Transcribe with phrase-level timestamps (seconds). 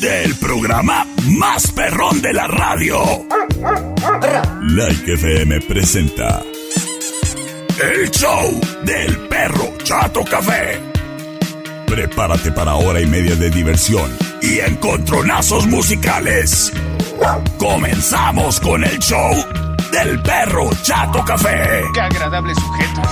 [0.00, 1.06] del programa
[1.38, 3.02] más perrón de la radio.
[4.62, 6.42] Like FM presenta
[7.82, 10.80] el show del perro Chato Café.
[11.86, 14.10] Prepárate para hora y media de diversión
[14.40, 16.72] y encontronazos musicales.
[17.58, 19.34] Comenzamos con el show
[19.92, 21.82] del perro Chato Café.
[21.92, 23.02] Qué agradable sujeto.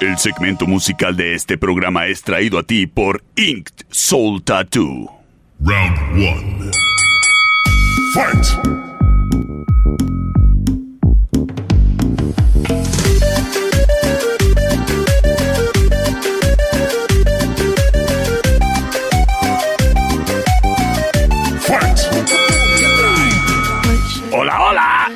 [0.00, 5.19] El segmento musical de este programa es traído a ti por Inked Soul Tattoo.
[5.62, 6.70] Round 1.
[8.14, 8.46] Fight!
[24.32, 25.10] Hola, hola.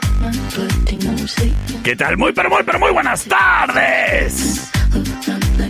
[1.83, 2.19] ¿Qué tal?
[2.19, 4.74] Muy, pero muy, pero muy buenas tardes.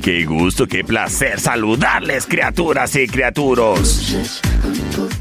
[0.05, 4.14] Qué gusto, qué placer saludarles, criaturas y criaturos.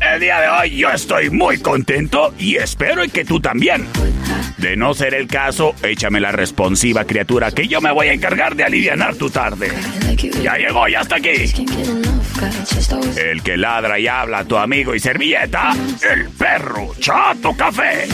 [0.02, 3.88] El día de hoy yo estoy muy contento y espero que tú también.
[4.58, 8.58] De no ser el caso, échame la responsiva criatura que yo me voy a encargar
[8.58, 9.72] de alivianar tu tarde.
[10.42, 11.30] Ya llegó, ya está aquí.
[13.16, 15.72] El que ladra y habla tu amigo y servilleta,
[16.11, 18.06] el perro Chato Café.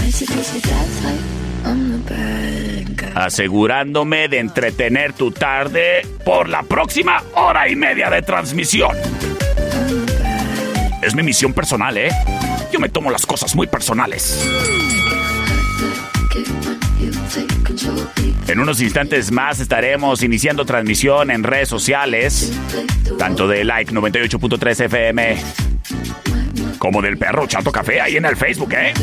[3.15, 8.95] Asegurándome de entretener tu tarde por la próxima hora y media de transmisión.
[11.01, 12.09] Es mi misión personal, ¿eh?
[12.71, 14.45] Yo me tomo las cosas muy personales.
[18.47, 22.51] En unos instantes más estaremos iniciando transmisión en redes sociales,
[23.17, 25.37] tanto de Like 98.3 FM
[26.79, 28.93] como del perro Chato Café ahí en el Facebook, ¿eh?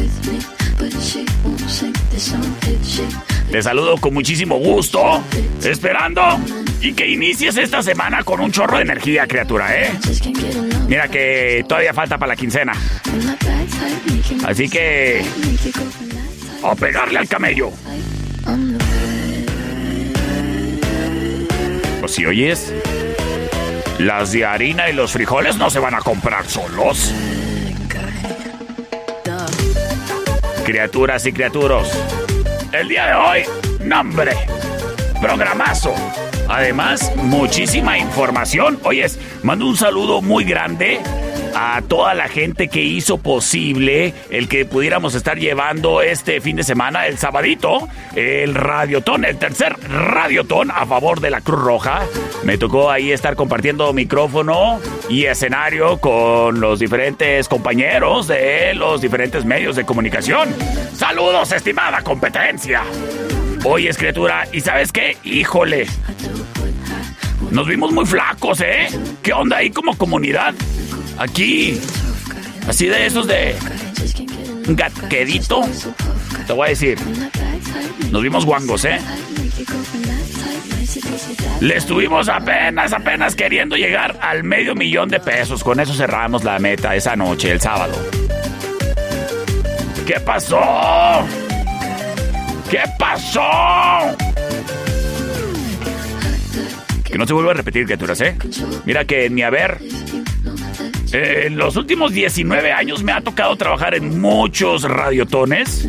[3.56, 5.24] Te saludo con muchísimo gusto,
[5.64, 6.20] esperando
[6.82, 9.92] y que inicies esta semana con un chorro de energía, criatura, ¿eh?
[10.86, 12.74] Mira que todavía falta para la quincena.
[14.44, 15.24] Así que...
[16.62, 17.70] A pegarle al camello.
[22.00, 22.74] Pues si oyes,
[23.98, 27.10] las de harina y los frijoles no se van a comprar solos.
[30.66, 31.88] Criaturas y criaturos,
[32.72, 33.42] el día de hoy,
[33.80, 34.32] nombre,
[35.20, 35.94] programazo.
[36.48, 38.78] Además, muchísima información.
[38.84, 41.00] Oyes, mando un saludo muy grande
[41.58, 46.62] a toda la gente que hizo posible el que pudiéramos estar llevando este fin de
[46.62, 52.02] semana, el sabadito, el radiotón, el tercer radiotón a favor de la Cruz Roja.
[52.44, 59.46] Me tocó ahí estar compartiendo micrófono y escenario con los diferentes compañeros de los diferentes
[59.46, 60.54] medios de comunicación.
[60.94, 62.82] Saludos, estimada competencia.
[63.64, 65.16] Oye, criatura, ¿y sabes qué?
[65.24, 65.86] Híjole.
[67.50, 68.88] Nos vimos muy flacos, ¿eh?
[69.22, 70.54] ¿Qué onda ahí como comunidad?
[71.18, 71.80] Aquí.
[72.68, 73.56] Así de esos de.
[74.68, 75.62] Gatquedito.
[76.46, 76.98] Te voy a decir.
[78.10, 78.98] Nos vimos guangos, ¿eh?
[81.60, 85.64] Le estuvimos apenas, apenas queriendo llegar al medio millón de pesos.
[85.64, 87.94] Con eso cerramos la meta esa noche, el sábado.
[90.06, 90.60] ¿Qué pasó?
[92.70, 94.16] ¿Qué pasó?
[97.04, 98.36] Que no se vuelva a repetir, criaturas, ¿eh?
[98.84, 99.80] Mira que ni a ver.
[101.16, 105.88] Eh, en los últimos 19 años me ha tocado trabajar en muchos radiotones.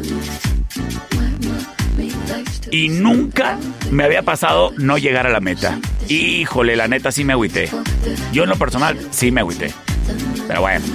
[2.72, 3.58] Y nunca
[3.92, 5.80] me había pasado no llegar a la meta.
[6.08, 7.70] Híjole, la neta sí me agüité.
[8.32, 9.74] Yo en lo personal sí me agüité.
[10.48, 10.86] Pero bueno.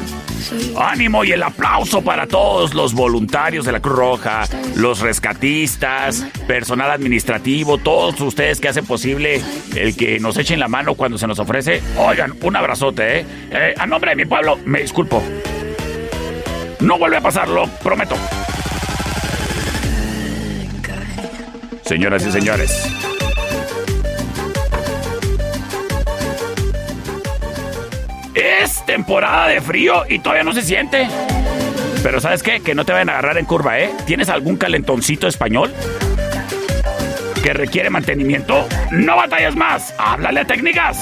[0.77, 4.45] Ánimo y el aplauso para todos los voluntarios de la Cruz Roja,
[4.77, 9.43] los rescatistas, personal administrativo, todos ustedes que hacen posible
[9.77, 11.83] el que nos echen la mano cuando se nos ofrece.
[11.97, 13.27] Oigan, un abrazote, ¿eh?
[13.51, 15.23] eh a nombre de mi pueblo, me disculpo.
[16.81, 18.17] No vuelve a pasarlo, prometo.
[21.85, 23.12] Señoras y señores.
[28.35, 31.09] Es temporada de frío y todavía no se siente.
[32.03, 32.61] Pero ¿sabes qué?
[32.61, 33.91] Que no te vayan a agarrar en curva, ¿eh?
[34.07, 35.73] ¿Tienes algún calentoncito español?
[37.43, 38.67] ¿Que requiere mantenimiento?
[38.91, 39.95] No batallas más.
[39.99, 40.99] Háblale a técnicas.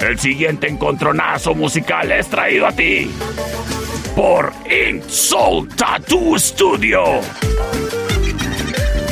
[0.00, 3.10] El siguiente encontronazo musical es traído a ti
[4.18, 7.20] por Ink Soul Tattoo Studio.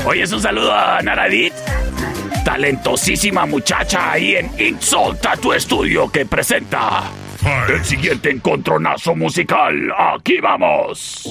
[0.04, 1.52] Hoy es un saludo a Naradit,
[2.44, 7.04] talentosísima muchacha ahí en Ink Soul Tattoo Studio que presenta
[7.68, 9.92] el siguiente encontronazo musical.
[9.96, 11.24] Aquí vamos.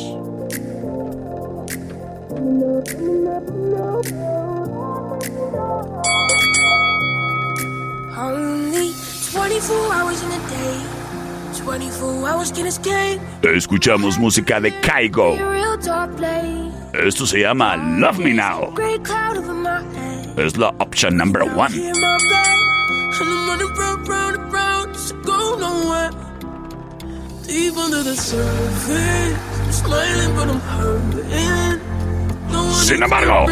[8.18, 8.94] Only
[9.34, 10.95] 24 hours in a day.
[13.42, 15.36] Escuchamos música de Kaigo.
[16.94, 18.74] Esto se llama Love Me Now.
[20.38, 21.74] Es la option number one.
[32.84, 33.46] Sin embargo.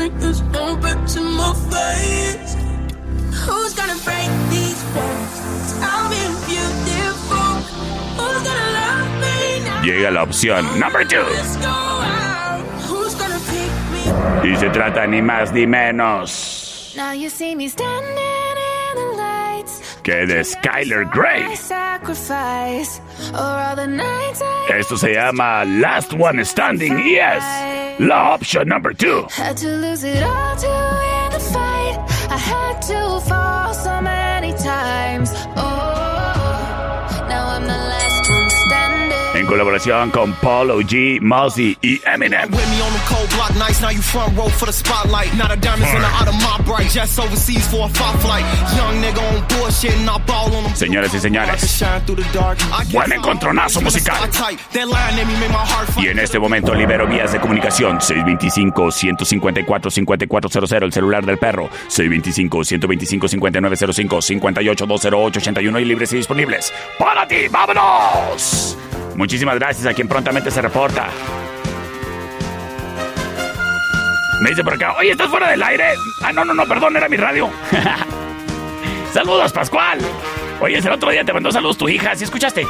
[9.84, 11.18] Llega la opción number two.
[11.18, 12.64] Let's go out.
[12.88, 13.72] Who's gonna pick
[14.44, 14.52] me?
[14.52, 19.82] Y se trata ni más ni menos Now you see me standing in the lights.
[20.04, 21.44] que de Skyler Grey.
[21.44, 23.02] My sacrifice.
[23.34, 27.44] Or all the nights I Esto se llama Last One Standing y es
[28.00, 29.28] la option number two.
[29.30, 29.84] had to
[39.44, 42.50] En colaboración con Paulo G, Mozzie y Eminem.
[42.50, 42.62] Them.
[50.76, 51.84] Señoras y señores,
[52.94, 54.16] Buen encontronazo musical.
[55.98, 65.82] Y en este momento libero vías de comunicación 625-154-5400, el celular del perro 625-125-5905, 58-208-81
[65.82, 66.74] y libres y disponibles.
[66.98, 67.50] ¡Para ti!
[67.52, 68.78] ¡Vámonos!
[69.16, 71.10] Muchísimas gracias a quien prontamente se reporta.
[74.42, 75.94] Me dice por acá, oye, ¿estás fuera del aire?
[76.22, 77.50] Ah, no, no, no, perdón, era mi radio.
[79.14, 80.00] Saludos, Pascual.
[80.60, 82.66] Oye, el otro día te mandó saludos tu hija, ¿sí escuchaste?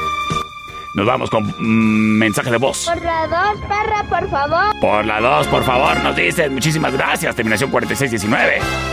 [0.93, 2.85] Nos vamos con mm, mensaje de voz.
[2.85, 4.79] Por la dos, perra, por favor.
[4.79, 6.51] Por la 2, por favor, nos dices.
[6.51, 7.35] Muchísimas gracias.
[7.35, 8.92] Terminación 4619.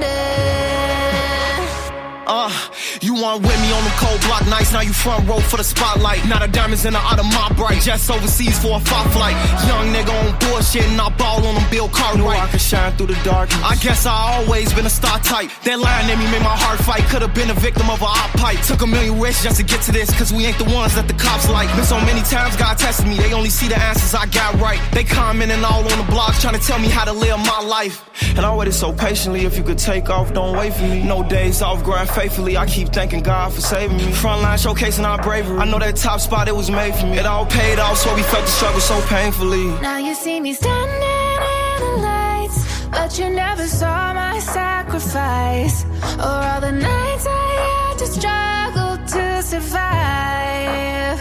[3.05, 5.63] You want with me on the cold block nights, now you front row for the
[5.63, 6.25] spotlight.
[6.27, 7.81] Now the diamonds in the out of my bright.
[7.81, 9.38] Jets overseas for a fight flight.
[9.69, 12.41] Young nigga on bullshit and I ball on them Bill Cartwright.
[12.41, 13.53] I can shine through the dark.
[13.63, 15.51] I guess I always been a star type.
[15.63, 17.03] That line in me made my heart fight.
[17.12, 18.59] Could've been a victim of a op pipe.
[18.65, 21.07] Took a million risks just to get to this, cause we ain't the ones that
[21.07, 21.69] the cops like.
[21.75, 24.81] Been so many times God tested me, they only see the answers I got right.
[24.93, 28.01] They commenting all on the blogs trying to tell me how to live my life.
[28.35, 31.03] And I waited so patiently, if you could take off, don't wait for me.
[31.03, 32.57] No days off, grind faithfully.
[32.57, 34.05] I keep thanking God for saving me.
[34.23, 35.57] Frontline showcasing our bravery.
[35.57, 37.17] I know that top spot, it was made for me.
[37.19, 39.65] It all paid off, so we felt the struggle so painfully.
[39.81, 42.59] Now you see me standing in the lights,
[42.89, 45.83] but you never saw my sacrifice.
[46.27, 51.19] Or all the nights I had to struggle to survive.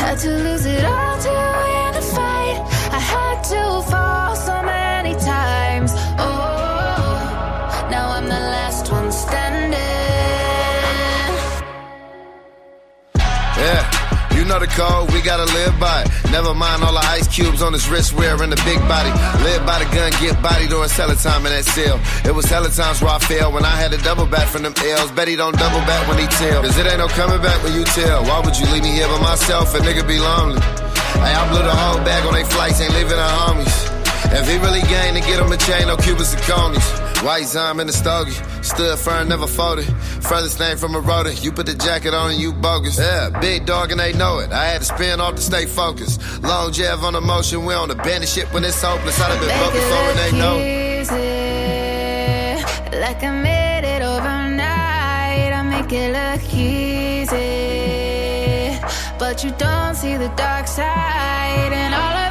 [0.00, 2.58] Had to lose it all to win the fight.
[2.98, 4.81] I had to fall so many
[14.62, 16.30] we gotta live by it.
[16.30, 19.10] Never mind all the ice cubes on his wrist wearing the big body.
[19.42, 21.98] Live by the gun, get body during hella time in that cell.
[22.22, 24.74] It was hella times where I failed when I had to double back from them
[24.78, 25.10] L's.
[25.10, 26.62] Bet he don't double back when he tell.
[26.62, 28.22] Cause it ain't no coming back when you tell.
[28.22, 29.74] Why would you leave me here by myself?
[29.74, 30.62] A nigga be lonely.
[31.18, 33.74] Hey, I blew the whole bag on they flights, ain't leaving our homies.
[34.30, 37.01] If he really gained to get him a chain, no Cubans and conies.
[37.22, 39.84] White Zime in the stogie, stood firm, never folded.
[40.22, 42.98] Furthest thing from a rotor, you put the jacket on and you bogus.
[42.98, 44.50] Yeah, big dog and they know it.
[44.50, 46.20] I had to spin off to stay focused.
[46.42, 49.20] Long jab on the motion, we on the bandit ship when it's hopeless.
[49.20, 50.82] I'd have been broke before and they know it.
[53.00, 57.52] Like I made it overnight, I make it look easy.
[59.18, 62.21] But you don't see the dark side and all of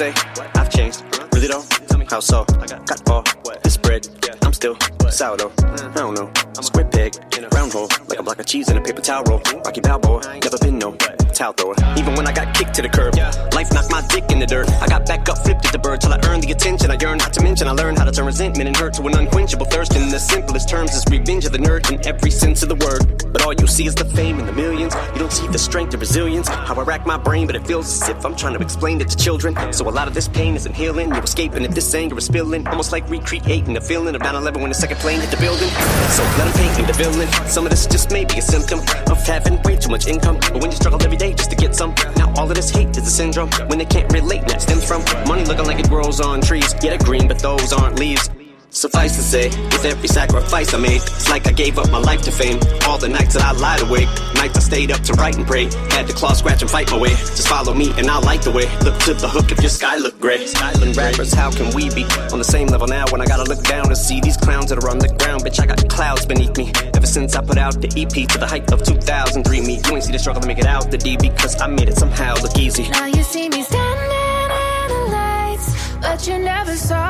[0.00, 0.14] say
[0.54, 1.04] I've changed,
[1.34, 1.62] really though?
[2.08, 2.46] How so?
[2.58, 3.22] I got all
[3.62, 4.06] this bread,
[4.42, 4.76] I'm still
[5.10, 5.52] sourdough.
[5.58, 6.30] I don't know.
[6.56, 9.00] I'm square peg, in a round hole, like a block of cheese in a paper
[9.00, 9.40] towel roll.
[9.64, 10.92] Rocky Balboa, never been no
[11.34, 11.74] towel thrower.
[11.96, 13.16] Even when I got kicked to the curb,
[13.54, 14.70] life knocked my dick in the dirt.
[14.80, 17.18] I got back up, flipped at the bird till I earned the attention I yearn.
[17.18, 19.96] Not to mention, I learned how to turn resentment and hurt to an unquenchable thirst.
[19.96, 23.32] In the simplest terms, is revenge of the nerd in every sense of the word.
[23.32, 24.94] But all you see is the fame and the millions.
[25.14, 26.48] You don't see the strength and resilience.
[26.48, 29.08] How I rack my brain, but it feels as if I'm trying to explain it
[29.08, 29.56] to children.
[29.72, 31.08] So a lot of this pain isn't healing.
[31.08, 32.66] You're escaping if this anger is spilling.
[32.68, 35.68] Almost like recreating the feeling of 9 11 when the second plane hit the building.
[36.10, 37.28] So let them paint me the villain.
[37.48, 40.36] Some of this just may be a symptom of having way too much income.
[40.40, 42.96] But when you struggle every day just to get some, now all of this hate
[42.96, 43.50] is a syndrome.
[43.68, 46.74] When they can't relate, that stems from money looking like it grows on trees.
[46.82, 48.28] Yeah, they're green, but those aren't leaves.
[48.72, 52.22] Suffice to say, with every sacrifice I made, it's like I gave up my life
[52.22, 52.60] to fame.
[52.86, 55.64] All the nights that I lied awake, nights I stayed up to write and pray.
[55.90, 57.10] Had to claw, scratch, and fight my way.
[57.10, 58.70] Just follow me and I'll light the way.
[58.84, 60.46] Look to the hook if your sky look gray.
[60.46, 63.62] Skyland rappers, how can we be on the same level now when I gotta look
[63.64, 65.42] down and see these clowns that are on the ground?
[65.42, 66.70] Bitch, I got clouds beneath me.
[66.94, 70.04] Ever since I put out the EP to the height of 2003, me, you ain't
[70.04, 72.56] see the struggle to make it out the D because I made it somehow look
[72.56, 72.88] easy.
[72.88, 77.09] Now you see me standing in the lights, but you never saw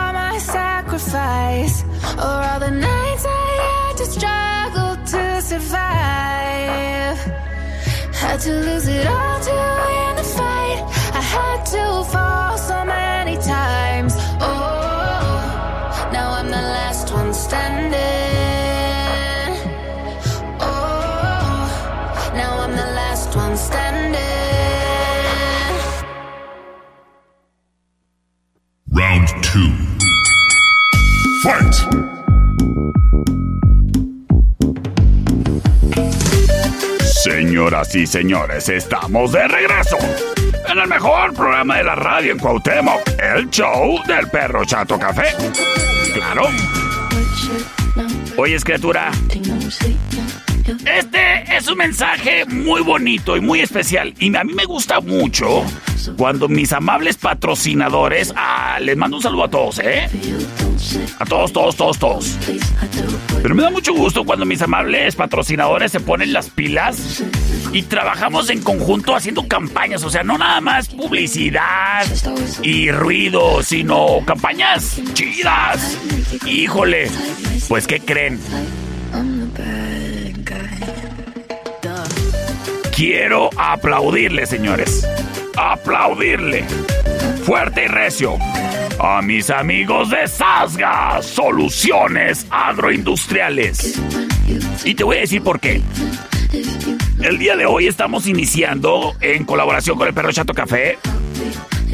[1.10, 1.82] sacrifice.
[2.18, 7.18] Or all the nights I had to struggle to survive.
[8.14, 9.79] Had to lose it all to
[37.84, 39.96] Señoras y señores, estamos de regreso
[40.68, 45.34] en el mejor programa de la radio en Cuauhtémoc, el show del perro Chato Café.
[46.12, 46.42] Claro.
[48.36, 49.10] Oye, criatura.
[50.84, 54.12] Este es un mensaje muy bonito y muy especial.
[54.18, 55.64] Y a mí me gusta mucho
[56.18, 58.34] cuando mis amables patrocinadores.
[58.36, 60.06] Ah, les mando un saludo a todos, ¿eh?
[61.18, 62.38] A todos, todos, todos, todos.
[63.42, 67.22] Pero me da mucho gusto cuando mis amables patrocinadores se ponen las pilas
[67.72, 70.04] y trabajamos en conjunto haciendo campañas.
[70.04, 72.04] O sea, no nada más publicidad
[72.62, 75.96] y ruido, sino campañas chidas.
[76.46, 77.10] Híjole,
[77.68, 78.38] pues ¿qué creen?
[82.94, 85.08] Quiero aplaudirle, señores.
[85.56, 86.64] Aplaudirle.
[87.44, 88.36] Fuerte y recio.
[89.02, 93.98] A mis amigos de Sasga Soluciones Agroindustriales.
[94.84, 95.80] Y te voy a decir por qué.
[97.22, 100.98] El día de hoy estamos iniciando, en colaboración con el Perro Chato Café,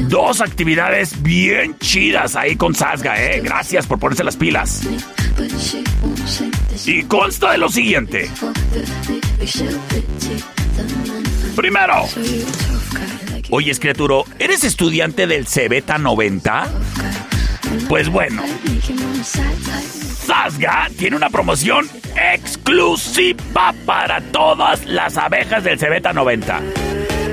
[0.09, 3.39] dos actividades bien chidas ahí con Sasga, ¿eh?
[3.41, 4.81] Gracias por ponerse las pilas.
[6.85, 8.29] Y consta de lo siguiente.
[11.55, 12.05] Primero.
[13.49, 16.67] Oye, criatura, ¿eres estudiante del Cebeta 90?
[17.87, 18.43] Pues bueno.
[20.25, 21.87] Sasga tiene una promoción
[22.33, 26.61] exclusiva para todas las abejas del Cebeta 90.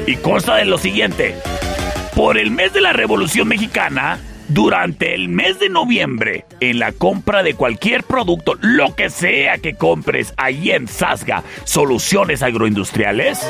[0.07, 1.35] Y consta de lo siguiente.
[2.15, 7.43] Por el mes de la Revolución Mexicana, durante el mes de noviembre, en la compra
[7.43, 13.41] de cualquier producto, lo que sea que compres allí en Sasga, Soluciones Agroindustriales,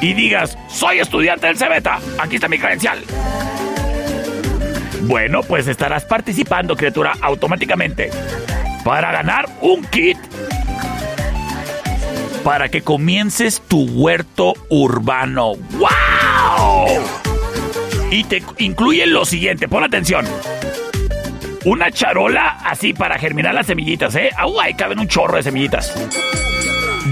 [0.00, 3.00] y digas, soy estudiante del Cebeta, aquí está mi credencial.
[5.02, 8.10] Bueno, pues estarás participando, criatura, automáticamente
[8.84, 10.18] para ganar un kit
[12.42, 15.54] para que comiences tu huerto urbano.
[15.72, 17.29] ¡Wow!
[18.10, 20.26] Y te incluye lo siguiente, pon atención.
[21.64, 24.30] Una charola así para germinar las semillitas, ¿eh?
[24.36, 24.58] ¡Au!
[24.60, 25.94] Ahí caben un chorro de semillitas.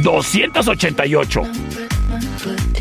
[0.03, 1.43] 288.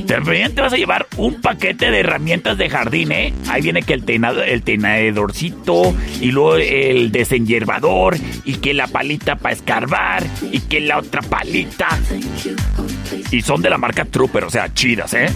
[0.08, 3.34] También te vas a llevar un paquete de herramientas de jardín, ¿eh?
[3.50, 9.36] Ahí viene que el, tenado, el tenedorcito y luego el desenyerbador y que la palita
[9.36, 11.90] para escarbar y que la otra palita.
[13.32, 15.28] Y son de la marca Trooper, o sea, chidas, ¿eh?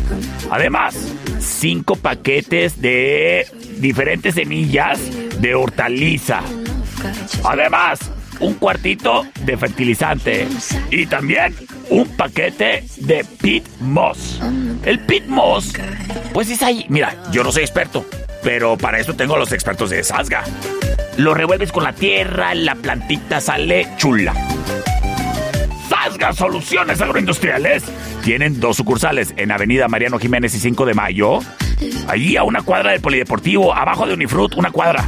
[0.50, 0.96] Además,
[1.40, 3.48] cinco paquetes de
[3.78, 5.00] diferentes semillas
[5.40, 6.42] de hortaliza.
[7.44, 8.00] Además,
[8.40, 10.48] un cuartito de fertilizante
[10.90, 11.56] y también
[11.90, 14.42] un paquete de pit moss.
[14.84, 15.74] El pit moss,
[16.34, 16.86] pues es ahí.
[16.90, 18.06] Mira, yo no soy experto,
[18.44, 20.44] pero para eso tengo a los expertos de Sasga.
[21.18, 24.34] Lo revuelves con la tierra, la plantita sale chula.
[26.04, 27.84] Sasga Soluciones Agroindustriales
[28.24, 31.42] tienen dos sucursales en Avenida Mariano Jiménez y 5 de Mayo.
[32.08, 35.06] Allí a una cuadra del Polideportivo, abajo de Unifrut, una cuadra.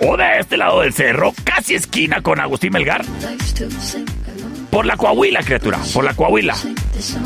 [0.00, 3.04] O de este lado del cerro, casi esquina con Agustín Melgar.
[4.74, 6.56] Por la Coahuila, criatura, por la Coahuila.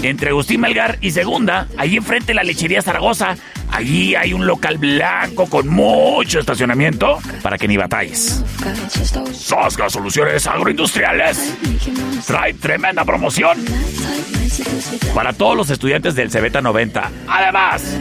[0.03, 3.37] Entre Agustín Melgar y Segunda, allí enfrente la lechería Zaragoza,
[3.71, 8.45] allí hay un local blanco con mucho estacionamiento para que ni batalles.
[9.33, 11.55] Sosga Soluciones Agroindustriales
[12.27, 13.57] trae tremenda promoción
[15.15, 17.11] para todos los estudiantes del Cebeta 90.
[17.29, 17.97] Además,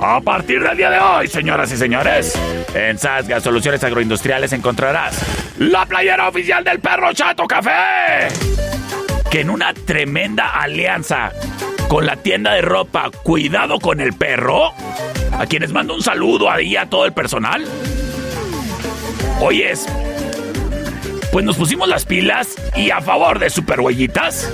[0.00, 2.38] a partir del día de hoy, señoras y señores,
[2.74, 5.18] en Sasga Soluciones Agroindustriales encontrarás
[5.58, 8.28] la playera oficial del perro Chato Café.
[9.30, 11.32] Que en una tremenda alianza
[11.88, 14.72] con la tienda de ropa Cuidado con el Perro,
[15.32, 17.64] a quienes mando un saludo ahí a todo el personal.
[19.40, 19.86] Oyes,
[21.32, 24.52] pues nos pusimos las pilas y a favor de Super Huellitas.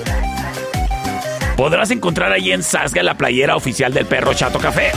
[1.55, 4.91] Podrás encontrar ahí en Sasga la playera oficial del perro Chato Café.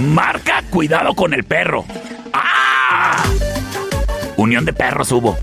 [0.00, 1.84] Marca cuidado con el perro.
[2.32, 3.22] ¡Ah!
[4.38, 5.38] Unión de perros hubo.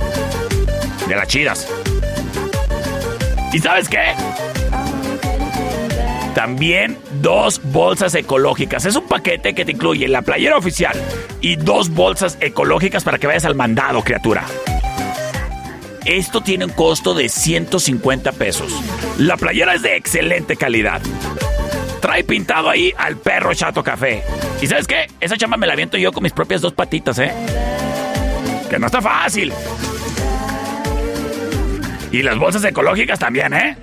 [1.07, 1.67] De las chidas.
[3.53, 4.15] ¿Y sabes qué?
[6.33, 8.85] También dos bolsas ecológicas.
[8.85, 10.99] Es un paquete que te incluye la playera oficial
[11.39, 14.43] y dos bolsas ecológicas para que vayas al mandado, criatura.
[16.03, 18.73] Esto tiene un costo de 150 pesos.
[19.19, 21.01] La playera es de excelente calidad.
[22.01, 24.23] Trae pintado ahí al perro Chato Café.
[24.61, 25.07] ¿Y sabes qué?
[25.19, 27.31] Esa chamba me la aviento yo con mis propias dos patitas, ¿eh?
[28.69, 29.51] Que no está fácil.
[32.11, 33.77] Y las bolsas ecológicas también, ¿eh?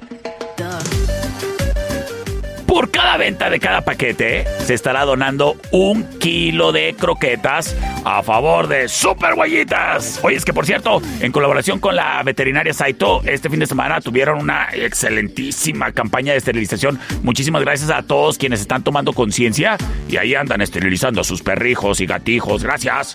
[2.67, 8.67] Por cada venta de cada paquete se estará donando un kilo de croquetas a favor
[8.67, 10.21] de Super Huellitas.
[10.23, 14.01] Oye, es que por cierto, en colaboración con la veterinaria Saito, este fin de semana
[14.01, 16.99] tuvieron una excelentísima campaña de esterilización.
[17.23, 19.77] Muchísimas gracias a todos quienes están tomando conciencia
[20.09, 22.63] y ahí andan esterilizando a sus perrijos y gatijos.
[22.63, 23.15] Gracias.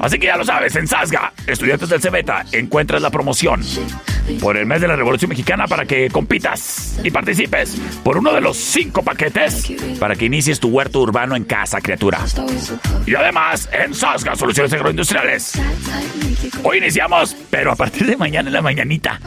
[0.00, 3.62] Así que ya lo sabes, en Sasga, estudiantes del Cebeta, encuentras la promoción
[4.40, 8.40] por el mes de la Revolución Mexicana para que compitas y participes por uno de
[8.40, 12.20] los cinco paquetes para que inicies tu huerto urbano en casa, criatura.
[13.06, 15.52] Y además, en Sasga Soluciones Agroindustriales.
[16.62, 19.20] Hoy iniciamos, pero a partir de mañana en la mañanita.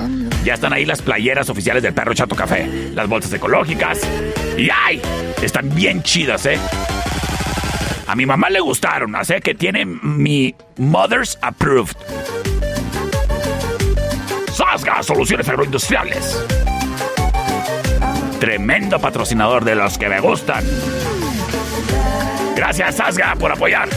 [0.44, 4.00] Ya están ahí las playeras oficiales del perro Chato Café, las bolsas ecológicas.
[4.58, 5.02] Y ¡ay!
[5.42, 6.60] Están bien chidas, ¿eh?
[8.08, 11.96] A mi mamá le gustaron, así que tiene mi Mother's Approved.
[14.52, 16.69] Sasga Soluciones Agroindustriales.
[18.50, 20.66] Tremendo patrocinador de los que me gustan.
[22.56, 23.88] Gracias, Sasga, por apoyar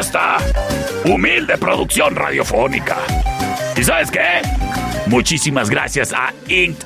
[0.00, 0.38] esta
[1.04, 2.96] humilde producción radiofónica.
[3.76, 4.42] ¿Y sabes qué?
[5.06, 6.76] Muchísimas gracias a Ink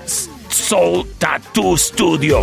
[0.51, 2.43] Soul Tattoo Studio.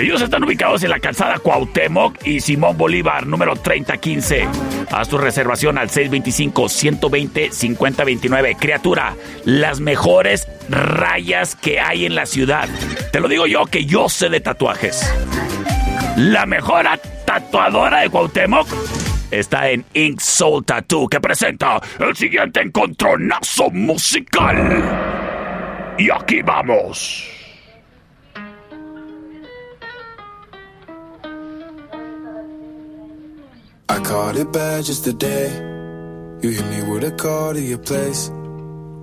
[0.00, 4.48] Ellos están ubicados en la calzada Cuauhtémoc y Simón Bolívar, número 3015.
[4.90, 8.56] Haz tu reservación al 625-120-5029.
[8.58, 12.66] Criatura, las mejores rayas que hay en la ciudad.
[13.12, 15.06] Te lo digo yo que yo sé de tatuajes.
[16.16, 16.86] La mejor
[17.26, 18.68] tatuadora de Cuauhtémoc
[19.30, 24.82] está en Ink Soul Tattoo, que presenta el siguiente encontronazo musical.
[25.98, 27.39] Y aquí vamos.
[34.00, 35.50] I caught it bad just today.
[36.40, 38.30] You hit me with a call to your place.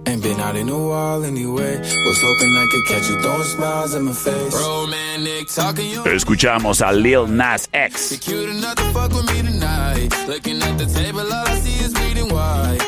[0.07, 1.77] Ain't been out in a while anyway.
[1.77, 4.55] Was hoping I could catch you throwing smiles in my face.
[4.55, 6.03] Romantic talking you.
[6.03, 8.11] Escuchamos a Lil Nas X.
[8.11, 10.09] You're cute enough to fuck with me tonight.
[10.27, 12.79] Looking at the table, all I see is reading white.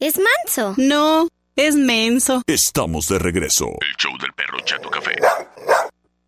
[0.00, 0.74] Es manso.
[0.78, 2.40] No, es menso.
[2.46, 3.66] Estamos de regreso.
[3.80, 5.16] El show del perro Chato Café.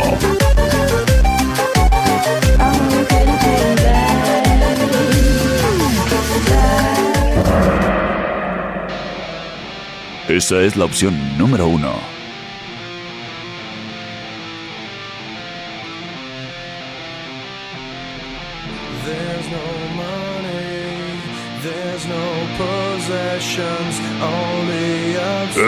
[10.27, 11.93] Esa es la opción número uno.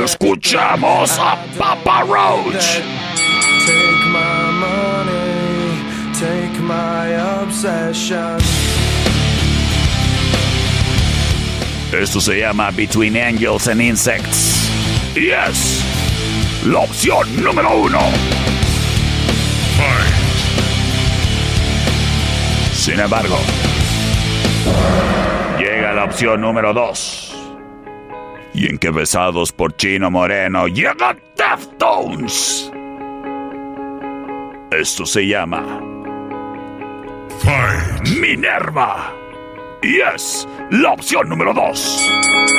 [0.04, 2.82] Escuchamos a Papa Roach.
[3.66, 5.84] Take my money,
[6.20, 8.40] take my obsession.
[11.92, 14.49] Esto se llama Between Angels and Insects.
[15.16, 15.84] Y es
[16.66, 18.00] la opción número uno.
[22.74, 23.38] Sin embargo,
[25.58, 27.36] llega la opción número dos.
[28.54, 32.72] Y encabezados por Chino Moreno, llega Deftones.
[34.72, 35.82] Esto se llama
[38.20, 39.14] Minerva.
[39.82, 42.59] y es la opción número 2.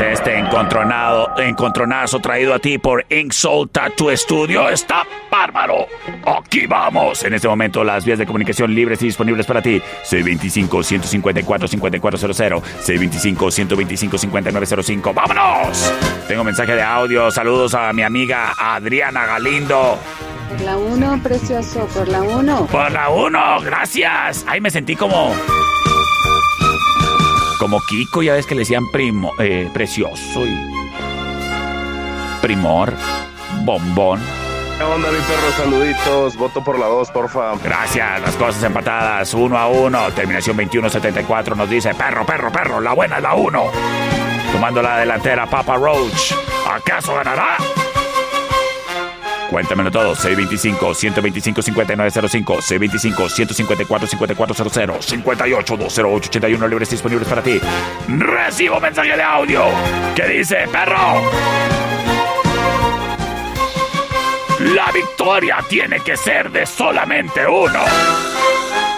[0.00, 5.86] Este encontronado, encontronazo traído a ti por Ink Soul Tattoo Studio está bárbaro.
[6.24, 7.22] Aquí vamos.
[7.24, 9.80] En este momento las vías de comunicación libres y disponibles para ti.
[10.08, 12.62] C25-154-5400.
[12.84, 15.14] C25-125-5905.
[15.14, 15.92] ¡Vámonos!
[16.28, 17.30] Tengo mensaje de audio.
[17.30, 19.98] Saludos a mi amiga Adriana Galindo.
[20.48, 22.66] Por la 1, precioso, por la 1.
[22.66, 24.44] Por la 1, gracias.
[24.48, 25.32] Ahí me sentí como
[27.60, 30.58] como Kiko, ya ves que le decían primo, eh, precioso y
[32.40, 32.94] primor,
[33.64, 34.18] bombón.
[34.78, 35.52] ¿Qué onda, mi perro?
[35.54, 36.36] Saluditos.
[36.38, 37.52] Voto por la 2, porfa.
[37.62, 38.22] Gracias.
[38.22, 39.34] Las cosas empatadas.
[39.34, 40.10] Uno a uno.
[40.12, 42.80] Terminación 2174 nos dice, perro, perro, perro.
[42.80, 43.64] La buena es la 1.
[44.52, 46.32] Tomando la delantera, Papa Roach.
[46.66, 47.58] ¿Acaso ganará?
[49.50, 50.14] Cuéntamelo todo.
[50.14, 52.62] C25-125-5905.
[52.62, 55.00] C25-154-5400.
[55.24, 57.58] 58-208-81 libres disponibles para ti.
[58.08, 59.64] Recibo mensaje de audio.
[60.14, 61.22] ¿Qué dice, perro?
[64.74, 67.80] La victoria tiene que ser de solamente uno.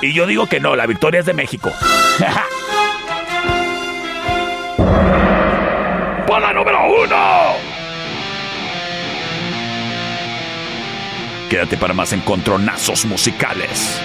[0.02, 1.72] Y yo digo que no, la victoria es de México.
[6.26, 7.71] ¡Por la número uno!
[11.52, 14.00] Quédate para más encontronazos musicales.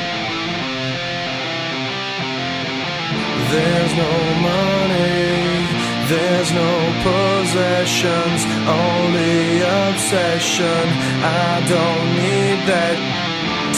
[3.50, 5.66] There's no money,
[6.10, 6.74] there's no
[7.08, 10.90] possessions, only obsession.
[11.24, 12.98] I don't need that.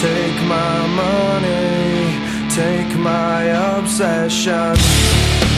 [0.02, 2.18] Take my money,
[2.50, 3.44] take my
[3.78, 5.49] obsession.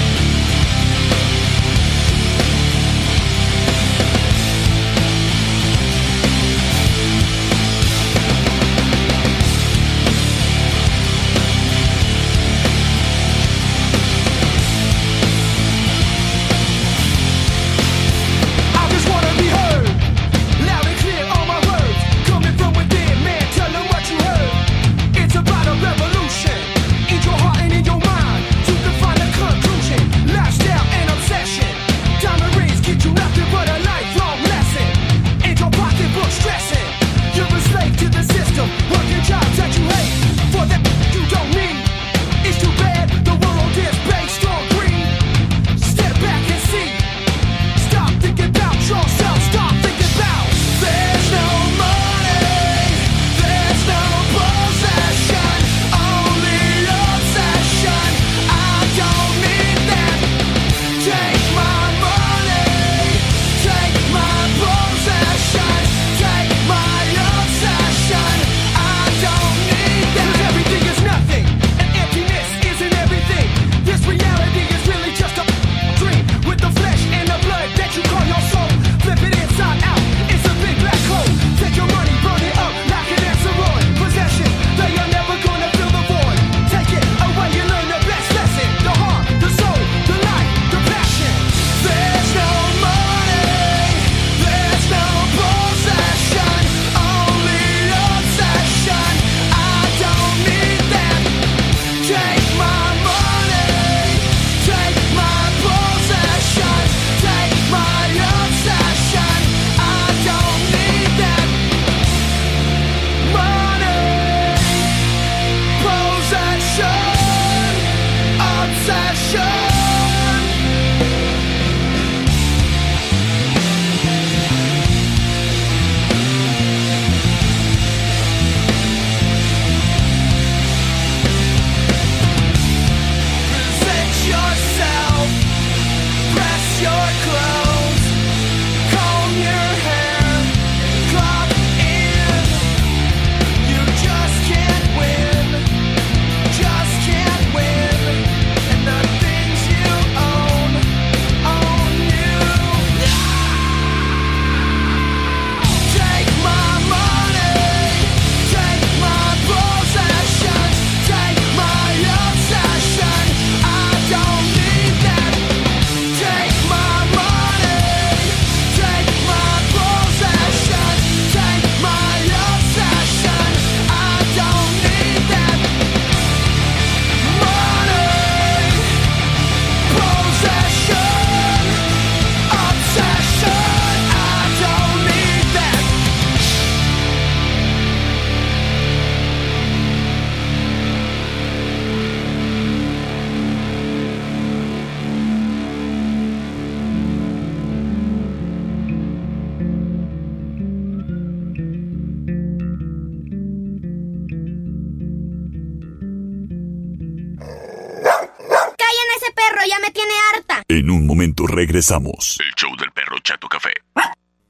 [211.82, 212.38] Regresamos.
[212.40, 213.74] El show del perro Chato Café.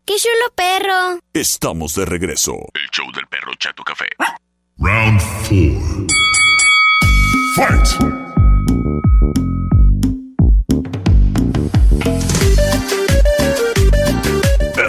[0.06, 1.20] ¡Qué chulo perro!
[1.34, 2.58] Estamos de regreso.
[2.74, 4.08] El show del perro Chato Café.
[4.78, 6.08] Round 4.
[7.56, 7.88] Fight!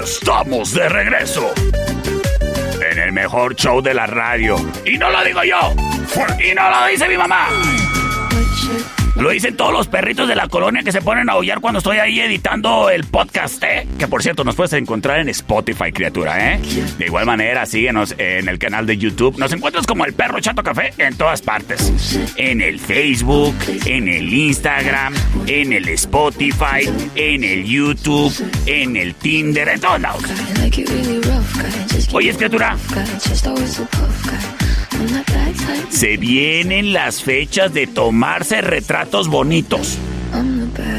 [0.02, 1.52] Estamos de regreso.
[2.90, 4.56] En el mejor show de la radio.
[4.84, 5.74] Y no lo digo yo.
[6.44, 7.48] Y no lo dice mi mamá.
[9.22, 11.98] Lo dicen todos los perritos de la colonia que se ponen a aullar cuando estoy
[11.98, 13.86] ahí editando el podcast, ¿eh?
[13.96, 16.60] Que por cierto, nos puedes encontrar en Spotify, criatura, ¿eh?
[16.98, 19.38] De igual manera, síguenos en el canal de YouTube.
[19.38, 22.32] Nos encuentras como el perro Chato Café en todas partes.
[22.36, 23.54] En el Facebook,
[23.86, 25.14] en el Instagram,
[25.46, 28.34] en el Spotify, en el YouTube,
[28.66, 30.24] en el Tinder, en todos lados.
[32.12, 32.76] Oye, criatura.
[35.90, 39.98] Se vienen las fechas de tomarse retratos bonitos.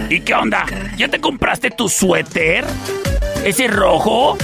[0.10, 0.66] ¿Y qué onda?
[0.98, 2.66] ¿Ya te compraste tu suéter?
[3.44, 4.38] ¿Ese rojo?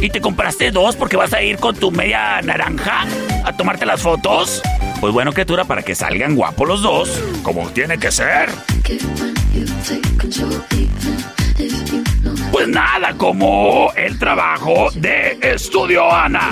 [0.00, 3.06] ¿Y te compraste dos porque vas a ir con tu media naranja
[3.44, 4.62] a tomarte las fotos?
[5.00, 8.50] Pues bueno, criatura, para que salgan guapos los dos, como tiene que ser.
[12.50, 16.50] Pues nada, como el trabajo de Estudio Ana.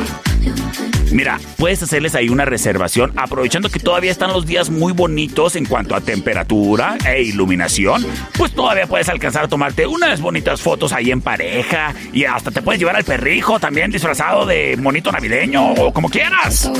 [1.12, 5.64] Mira, puedes hacerles ahí una reservación aprovechando que todavía están los días muy bonitos en
[5.64, 8.04] cuanto a temperatura e iluminación.
[8.36, 12.62] Pues todavía puedes alcanzar a tomarte unas bonitas fotos ahí en pareja y hasta te
[12.62, 16.70] puedes llevar al perrijo también disfrazado de monito navideño o como quieras.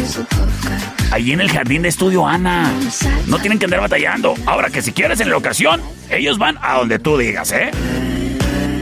[1.12, 2.72] Ahí en el jardín de estudio Ana.
[3.26, 4.34] No tienen que andar batallando.
[4.44, 7.70] Ahora que si quieres en la ocasión, ellos van a donde tú digas, ¿eh?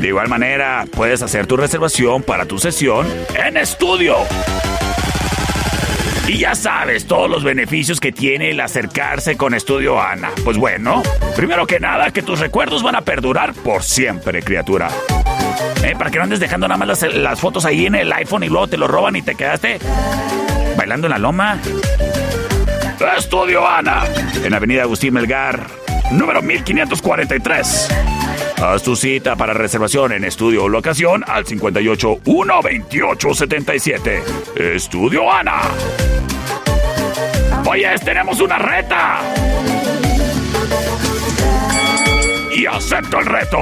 [0.01, 4.17] De igual manera, puedes hacer tu reservación para tu sesión en estudio.
[6.27, 10.31] Y ya sabes todos los beneficios que tiene el acercarse con Estudio Ana.
[10.43, 11.03] Pues bueno,
[11.37, 14.89] primero que nada, que tus recuerdos van a perdurar por siempre, criatura.
[15.85, 15.95] ¿Eh?
[15.99, 18.49] Para que no andes dejando nada más las, las fotos ahí en el iPhone y
[18.49, 19.79] luego te lo roban y te quedaste
[20.77, 21.59] bailando en la loma.
[23.19, 24.05] Estudio Ana,
[24.43, 25.67] en Avenida Agustín Melgar,
[26.11, 27.89] número 1543.
[28.57, 34.23] Haz tu cita para reservación en estudio o locación al 58 128 77.
[34.57, 35.61] Estudio Ana.
[37.67, 39.21] Oye, tenemos una reta.
[42.57, 43.59] Y acepto el reto.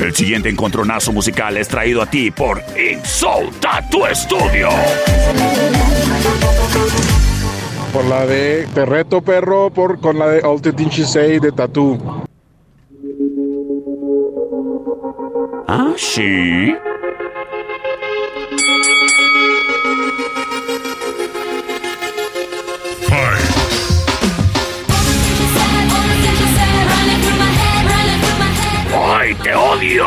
[0.00, 4.68] El siguiente encontronazo musical es traído a ti por Insulta tu estudio.
[7.92, 12.26] Por la de Te reto perro por, con la de Ultimate Shisei de Tattoo.
[15.68, 16.76] Ah, sí.
[28.94, 30.06] ¡Ay, te odio!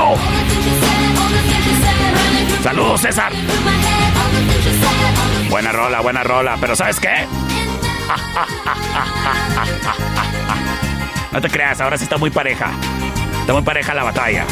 [2.64, 3.34] Saludos, César.
[5.50, 7.10] Buena rola, buena rola, pero ¿sabes qué?
[11.32, 12.72] No te creas, ahora sí está muy pareja.
[13.42, 14.46] Está muy pareja la batalla.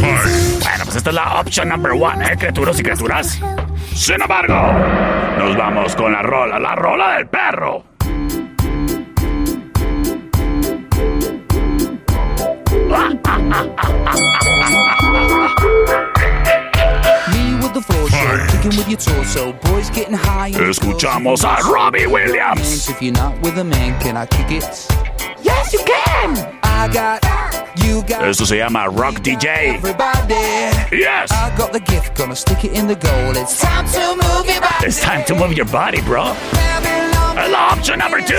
[0.00, 3.40] Bueno, pues esta es la option number one, ¿eh, criaturas y criaturas?
[3.94, 4.54] Sin embargo,
[5.38, 7.84] nos vamos con la rola, la rola del perro.
[20.68, 22.88] Escuchamos a Robbie Williams.
[22.88, 24.64] If you're not with a man, can I kick it?
[25.42, 26.67] Yes, you can.
[26.78, 27.18] I got
[27.84, 29.74] you got Esto se llama Rock DJ.
[29.76, 30.34] everybody.
[30.92, 31.30] Yes.
[31.32, 33.36] I got the gift, gonna stick it in the goal.
[33.36, 34.86] It's time to move your body.
[34.86, 36.22] It's time to move your body, bro.
[37.36, 38.34] And option number two.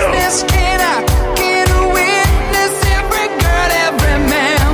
[0.48, 1.02] Can I
[1.36, 2.74] get a witness?
[2.96, 4.70] Every girl, every man.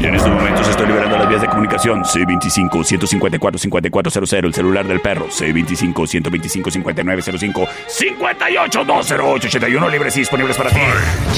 [0.00, 2.04] Y en estos momentos estoy liberando las vías de comunicación.
[2.04, 5.26] C25-154-5400, el celular del perro.
[5.28, 10.78] C25-125-5905, 58-208-81, libres y disponibles para ti.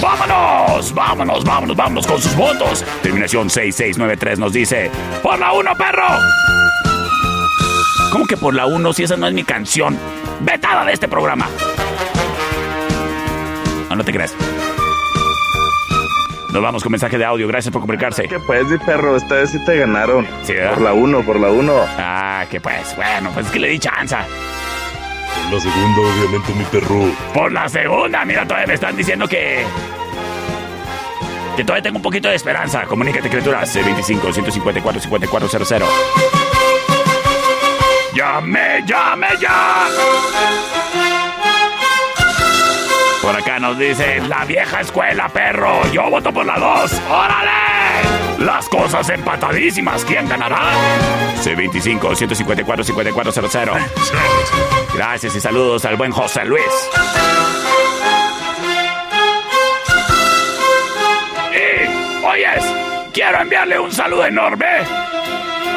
[0.03, 0.93] ¡Vámonos!
[0.95, 2.85] ¡Vámonos, vámonos, vámonos con sus votos!
[3.03, 4.91] Terminación 6693 nos dice:
[5.23, 6.09] ¡Por la 1, perro!
[8.12, 9.97] ¿Cómo que por la 1 si esa no es mi canción?
[10.41, 11.49] ¡Vetada de este programa!
[13.89, 14.37] No, no te creas.
[16.53, 17.47] Nos vamos con mensaje de audio.
[17.47, 18.25] Gracias por comunicarse.
[18.25, 20.27] Que pues, mi perro, esta vez sí te ganaron.
[20.43, 20.75] Sí, ¿verdad?
[20.75, 21.73] Por la 1, por la 1.
[21.99, 24.25] Ah, que pues, bueno, pues es que le di chanza.
[25.49, 27.05] Por la segunda, obviamente, mi perro.
[27.33, 29.65] Por la segunda, mira, todavía me están diciendo que.
[31.57, 32.83] Que todavía tengo un poquito de esperanza.
[32.85, 33.63] Comunícate, criatura.
[33.63, 35.85] C25-154-5400.
[38.13, 39.87] ¡Llame, llame ya!
[43.23, 45.83] Por acá nos dicen, la vieja escuela, perro.
[45.93, 47.03] Yo voto por la 2.
[47.11, 47.51] ¡Órale!
[48.39, 50.07] Las cosas empatadísimas.
[50.07, 50.71] ¿Quién ganará?
[51.43, 53.77] C25-154-5400.
[55.01, 56.64] Gracias y saludos al buen José Luis.
[61.53, 62.64] Y, oyes,
[63.12, 64.66] quiero enviarle un saludo enorme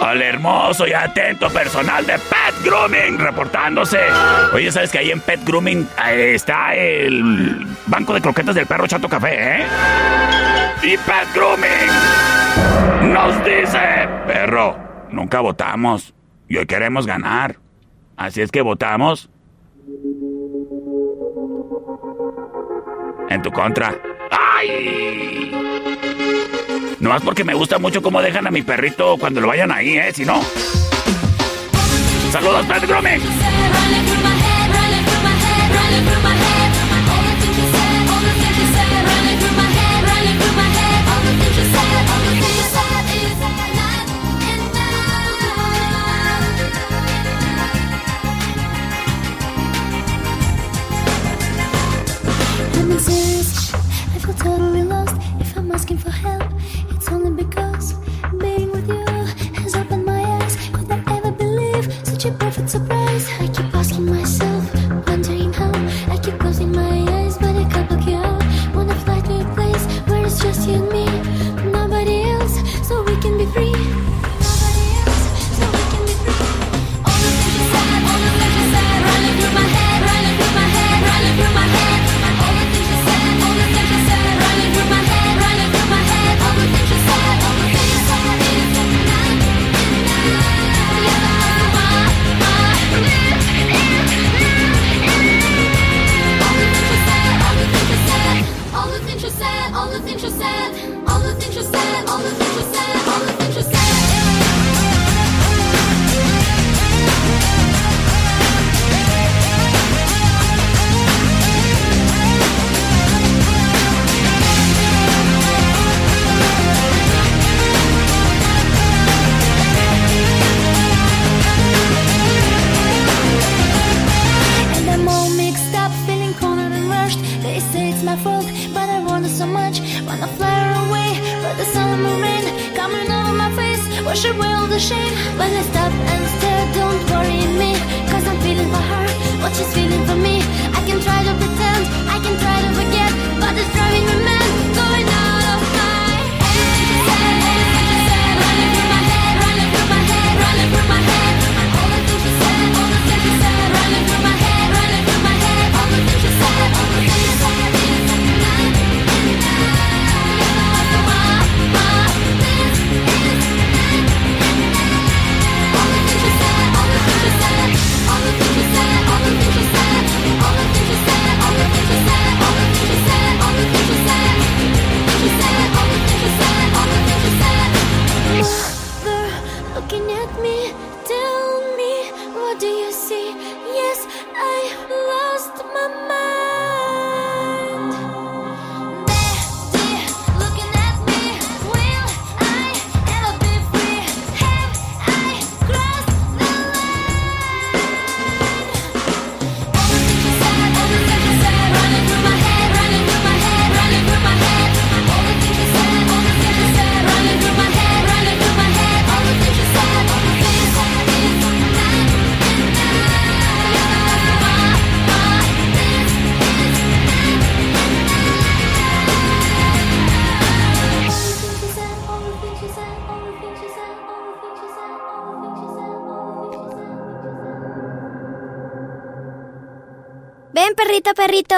[0.03, 3.99] al hermoso y atento personal de Pet Grooming reportándose.
[4.53, 9.07] Oye, ¿sabes que ahí en Pet Grooming está el banco de croquetas del perro Chato
[9.07, 9.65] Café, eh?
[10.83, 14.77] Y Pet Grooming nos dice, perro,
[15.09, 16.13] nunca votamos
[16.49, 17.57] y hoy queremos ganar.
[18.17, 19.29] Así es que votamos
[23.29, 23.95] en tu contra.
[24.31, 25.82] ¡Ay!
[27.03, 30.13] Nomás porque me gusta mucho cómo dejan a mi perrito cuando lo vayan ahí, ¿eh?
[30.13, 30.41] Si no.
[32.31, 33.21] ¡Saludos, Pat Gromex!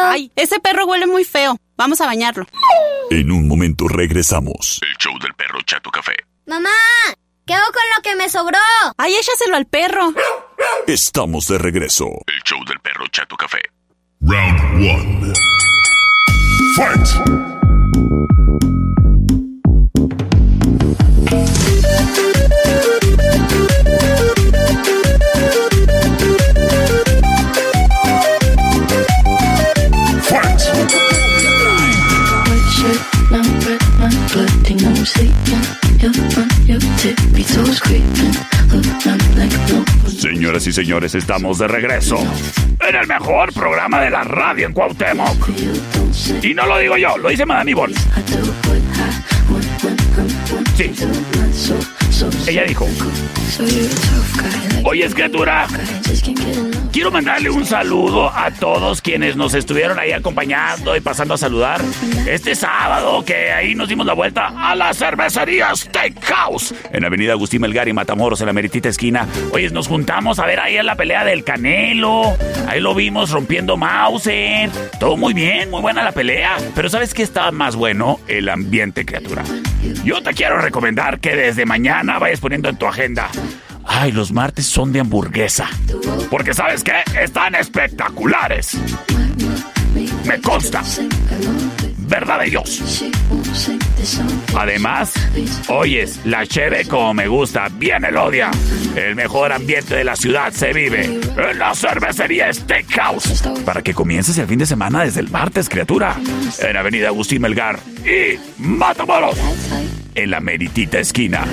[0.09, 1.57] Ay, ese perro huele muy feo.
[1.77, 2.45] Vamos a bañarlo.
[3.09, 4.79] En un momento regresamos.
[4.81, 6.13] El show del perro Chato Café.
[6.45, 6.69] Mamá,
[7.45, 8.57] ¿qué hago con lo que me sobró?
[8.97, 10.13] Ay, échaselo al perro.
[10.87, 12.05] Estamos de regreso.
[12.27, 13.61] El show del perro Chato Café.
[14.21, 15.33] Round 1.
[16.75, 17.44] Fight.
[40.17, 42.17] Señoras y señores, estamos de regreso
[42.87, 45.49] en el mejor programa de la radio en Cuauhtémoc.
[46.41, 47.95] Y no lo digo yo, lo dice Madame Yvonne.
[50.75, 50.91] Sí.
[52.47, 52.87] Ella dijo,
[54.85, 55.67] Oye, criatura,
[56.93, 61.81] quiero mandarle un saludo a todos quienes nos estuvieron ahí acompañando y pasando a saludar
[62.25, 67.61] este sábado que ahí nos dimos la vuelta a la cervecería Steakhouse en Avenida Agustín
[67.61, 69.27] Melgar y Matamoros en la meritita esquina.
[69.51, 72.37] Oye, nos juntamos a ver ahí en la pelea del Canelo.
[72.67, 74.69] Ahí lo vimos rompiendo Mauser.
[74.99, 76.57] Todo muy bien, muy buena la pelea.
[76.75, 78.19] Pero ¿sabes qué está más bueno?
[78.27, 79.43] El ambiente, criatura.
[80.03, 83.29] Yo te quiero recomendar que desde mañana vayas poniendo en tu agenda.
[83.85, 85.69] Ay, los martes son de hamburguesa.
[86.29, 87.03] Porque ¿sabes qué?
[87.21, 88.77] Están espectaculares.
[90.25, 90.81] Me consta.
[92.07, 93.05] Verdad de Dios.
[94.55, 95.13] Además,
[95.69, 98.51] oyes, la cheve como me gusta, bien elodia.
[98.95, 103.43] El mejor ambiente de la ciudad se vive en la cervecería Steakhouse.
[103.65, 106.15] Para que comiences el fin de semana desde el martes, criatura.
[106.59, 109.37] En Avenida Agustín Melgar y Matamoros.
[110.13, 111.45] En la meritita esquina.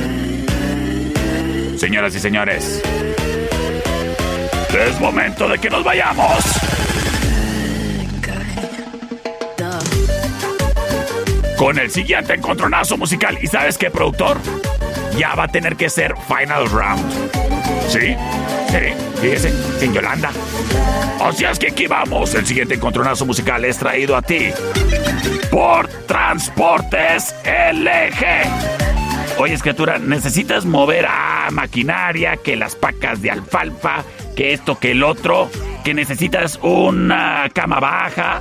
[1.77, 2.83] Señoras y señores,
[4.79, 6.39] es momento de que nos vayamos.
[11.57, 13.39] Con el siguiente encontronazo musical.
[13.41, 14.39] ¿Y sabes qué, productor?
[15.17, 17.13] Ya va a tener que ser Final Round.
[17.89, 18.17] ¿Sí?
[18.69, 20.31] Sí, fíjese, sin Yolanda.
[21.21, 22.35] Así es que aquí vamos.
[22.35, 24.49] El siguiente encontronazo musical es traído a ti
[25.51, 28.92] por Transportes LG.
[29.43, 34.05] Oye, criatura, necesitas mover a maquinaria, que las pacas de alfalfa,
[34.37, 35.51] que esto, que el otro,
[35.83, 38.41] que necesitas una cama baja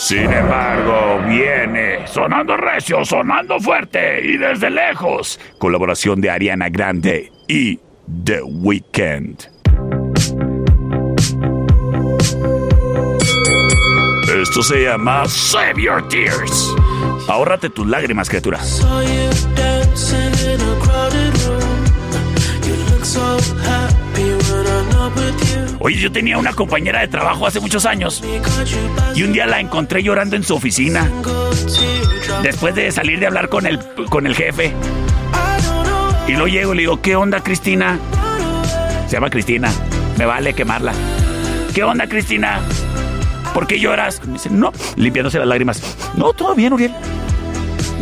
[0.00, 5.40] Sin embargo, viene sonando recio, sonando fuerte y desde lejos.
[5.58, 7.80] Colaboración de Ariana Grande y
[8.24, 9.55] The Weeknd.
[14.56, 16.74] Esto se llama Save Your Tears.
[17.28, 18.58] Ahórrate tus lágrimas, criatura.
[25.78, 28.24] Oye, yo tenía una compañera de trabajo hace muchos años
[29.14, 31.06] y un día la encontré llorando en su oficina
[32.42, 33.78] después de salir de hablar con el,
[34.08, 34.72] con el jefe.
[36.28, 37.98] Y luego llego y le digo, ¿qué onda, Cristina?
[39.06, 39.70] Se llama Cristina.
[40.16, 40.94] Me vale quemarla.
[41.74, 42.62] ¿Qué onda, Cristina?
[43.56, 44.22] ¿Por qué lloras?
[44.26, 46.12] Me dice, no, limpiándose las lágrimas.
[46.14, 46.92] No, todo bien, Uriel.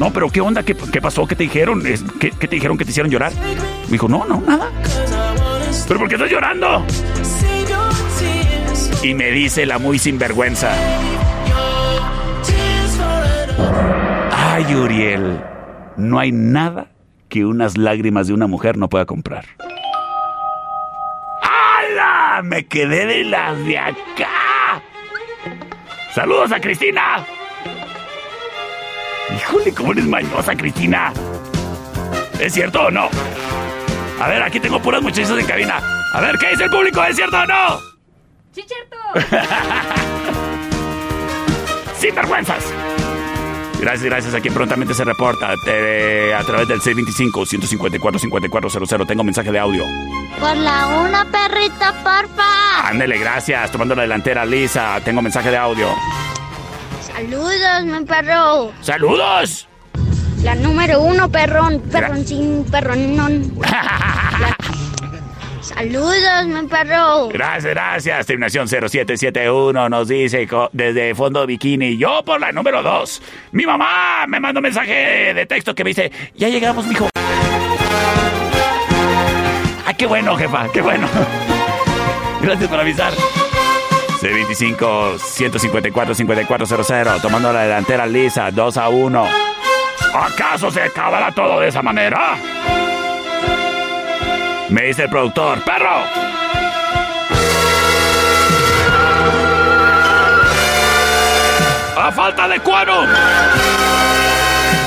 [0.01, 0.65] No, pero ¿qué onda?
[0.65, 1.29] ¿Qué, qué pasó?
[1.29, 1.81] ¿Qué te dijeron?
[2.19, 3.33] ¿Qué, qué te dijeron que te hicieron llorar?
[3.85, 4.73] Me dijo, no, no, nada.
[5.87, 6.85] ¿Pero por qué estás llorando?
[9.05, 10.73] Y me dice la muy sinvergüenza.
[14.33, 15.41] Ay, Uriel,
[15.97, 16.89] no hay nada
[17.29, 19.45] que unas lágrimas de una mujer no pueda comprar.
[21.43, 22.43] ¡Hala!
[22.43, 24.44] Me quedé de las de acá.
[26.15, 27.27] Saludos a Cristina.
[29.35, 31.13] Híjole, cómo eres mañosa, Cristina.
[32.39, 33.09] ¿Es cierto o no?
[34.21, 35.83] A ver, aquí tengo puras muchachas en cabina.
[36.13, 37.03] A ver, ¿qué dice el público?
[37.03, 37.81] ¿Es cierto o no?
[38.53, 38.97] Sí, cierto.
[41.99, 42.65] Sin vergüenzas.
[43.85, 49.07] Gracias, gracias a quien prontamente se reporta eh, a través del 625-154-5400.
[49.07, 49.85] Tengo mensaje de audio.
[50.41, 52.89] Por la una, perrito, porfa.
[52.89, 53.71] Ándele, gracias.
[53.71, 54.99] Tomando la delantera, Lisa.
[55.05, 55.89] Tengo mensaje de audio.
[57.15, 58.73] Saludos, mi perro.
[58.81, 59.69] ¡Saludos!
[60.43, 61.81] La número uno, perrón.
[61.93, 63.53] Perrón sin perrón.
[63.61, 64.57] La-
[65.65, 67.29] Saludos, mi perro.
[67.29, 68.27] Gracias, gracias.
[68.27, 71.97] Terminación 0771 nos dice desde Fondo Bikini.
[71.97, 73.23] Yo por la número 2.
[73.53, 77.09] Mi mamá me mandó un mensaje de texto que me dice: Ya llegamos, mijo.
[79.87, 81.09] Ah, qué bueno, jefa, qué bueno.
[82.43, 83.15] Gracias por avisar.
[84.21, 89.29] C25 154 5400 tomando la delantera lisa 2 a 1.
[90.15, 92.37] ¿Acaso se acabará todo de esa manera?
[94.71, 96.03] Me dice el productor, perro.
[101.97, 103.07] A falta de cuero.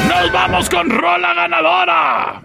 [0.08, 2.42] Nos vamos con rola ganadora.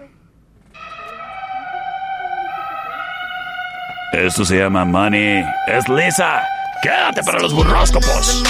[4.13, 5.43] Esto se llama Money.
[5.67, 6.43] Es Lisa.
[6.83, 8.43] Quédate para los burróscopos.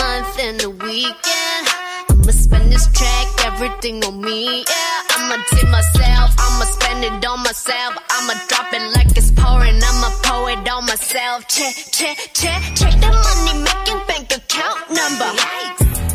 [2.23, 4.63] I'ma spend this track, everything on me.
[4.63, 7.97] Yeah, I'ma tip myself, I'ma spend it on myself.
[8.11, 11.45] I'ma drop it like it's pouring, I'ma pour it on myself.
[11.49, 15.35] Check, check, check, check the money making bank account number.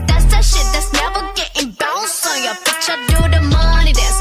[0.08, 2.88] That's that shit that's never getting bounced on your bitch.
[2.88, 4.17] I do the money dance.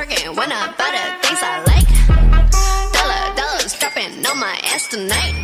[0.00, 1.90] Twerking, when I buy the things I like.
[2.96, 5.36] Dollar, dollars dropping on my ass tonight.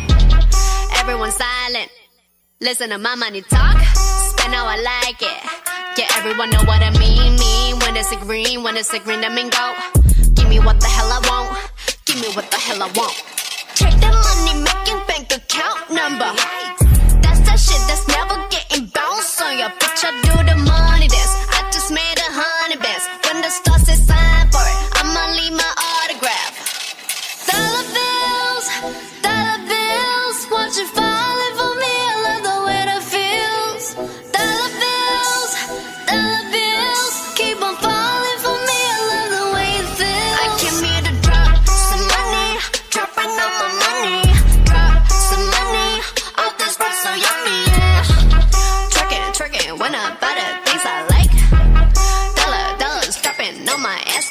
[0.97, 1.91] Everyone silent.
[2.59, 3.77] Listen to my money talk,
[4.33, 5.39] spend how I like it.
[5.99, 7.37] Yeah, everyone know what I mean.
[7.37, 9.75] Mean when it's a green, when it's a green, I mean go.
[10.33, 11.53] Give me what the hell I want.
[12.05, 13.13] Give me what the hell I want.
[13.77, 16.33] Check the money making bank account number.
[17.21, 20.01] That's that shit that's never getting bounced on your bitch.
[20.01, 21.56] I do the money dance.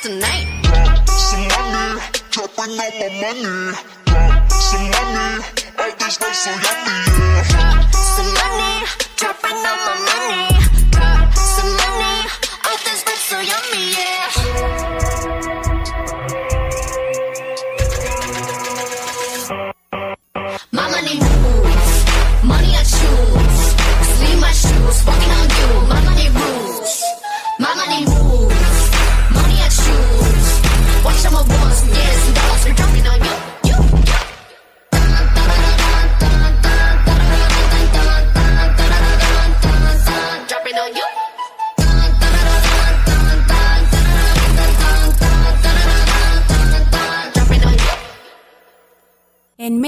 [0.07, 0.47] Tonight.
[1.07, 1.99] Some money,
[2.31, 3.75] dropping all my money.
[4.07, 5.43] Drop some money,
[5.79, 7.43] all this stuff so yummy, yeah.
[7.51, 8.87] Drop some money,
[9.19, 10.47] dropping all my money.
[10.95, 12.17] Drop some money,
[12.67, 13.86] all this stuff so yummy,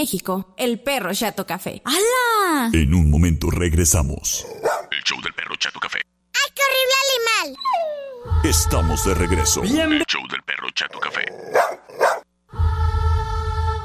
[0.09, 1.83] México, el perro Chato Café.
[1.85, 2.71] ¡Hala!
[2.73, 4.47] En un momento regresamos.
[4.91, 6.01] El show del perro Chato Café.
[6.33, 6.95] ¡Ay, qué horrible
[7.45, 7.59] animal!
[8.43, 9.63] Estamos de regreso.
[9.65, 11.27] El show del perro Chato Café.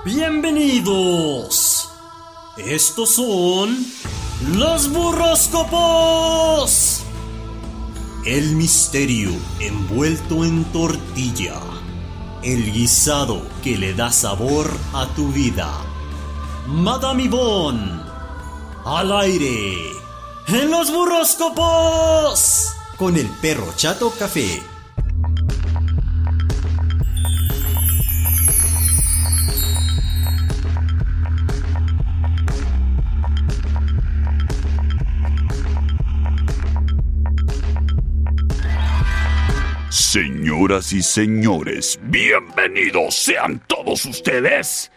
[0.06, 1.90] Bienvenidos.
[2.56, 3.86] Estos son
[4.56, 7.04] los burroscopos.
[8.26, 11.60] El misterio envuelto en tortilla.
[12.44, 15.90] El guisado que le da sabor a tu vida.
[16.68, 18.02] Madame Yvonne.
[18.86, 19.92] Al aire.
[20.48, 22.74] En los burroscopos.
[22.98, 24.62] Con el perro chato café.
[39.90, 44.93] Señoras y señores, bienvenidos sean todos ustedes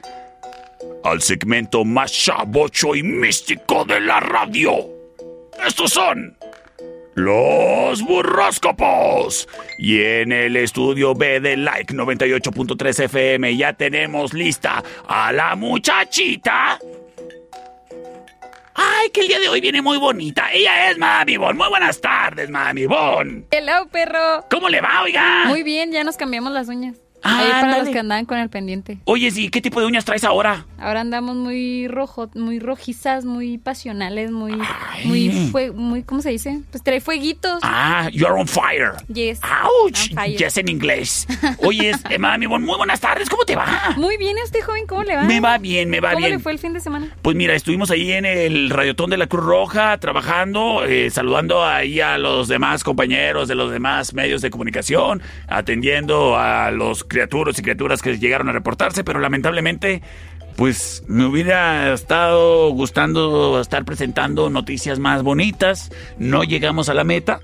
[1.06, 4.88] al segmento más chabocho y místico de la radio.
[5.64, 6.36] Estos son
[7.14, 9.48] los burróscopos.
[9.78, 16.78] Y en el estudio B de Like 98.3 FM ya tenemos lista a la muchachita.
[18.74, 20.52] Ay, que el día de hoy viene muy bonita.
[20.52, 21.56] Ella es Mami Bon.
[21.56, 23.46] Muy buenas tardes, Mami Bon.
[23.50, 24.44] Hello, perro.
[24.50, 25.44] ¿Cómo le va, oiga?
[25.46, 27.05] Muy bien, ya nos cambiamos las uñas.
[27.26, 28.98] Ah, Ahí para los que andaban con el pendiente.
[29.04, 30.66] Oye, sí, ¿qué tipo de uñas traes ahora?
[30.78, 34.52] Ahora andamos muy rojo, muy rojizas, muy pasionales, muy,
[35.04, 36.60] muy, fue, muy, ¿cómo se dice?
[36.70, 37.60] Pues trae fueguitos.
[37.62, 38.92] Ah, you're on fire.
[39.12, 39.40] Yes.
[39.42, 40.10] Ouch.
[40.10, 40.36] On fire.
[40.36, 41.26] Yes en inglés.
[41.58, 43.28] Oye, eh, Mami muy buenas tardes.
[43.28, 43.94] ¿Cómo te va?
[43.96, 45.22] Muy bien, ¿y usted joven, ¿cómo le va?
[45.24, 46.32] Me va bien, me va ¿Cómo bien.
[46.32, 47.08] le fue el fin de semana?
[47.22, 52.00] Pues mira, estuvimos ahí en el Radiotón de la Cruz Roja trabajando, eh, saludando ahí
[52.00, 57.62] a los demás compañeros de los demás medios de comunicación, atendiendo a los criaturas y
[57.62, 60.02] criaturas que llegaron a reportarse, pero lamentablemente,
[60.54, 65.90] pues me hubiera estado gustando estar presentando noticias más bonitas.
[66.18, 67.40] No llegamos a la meta.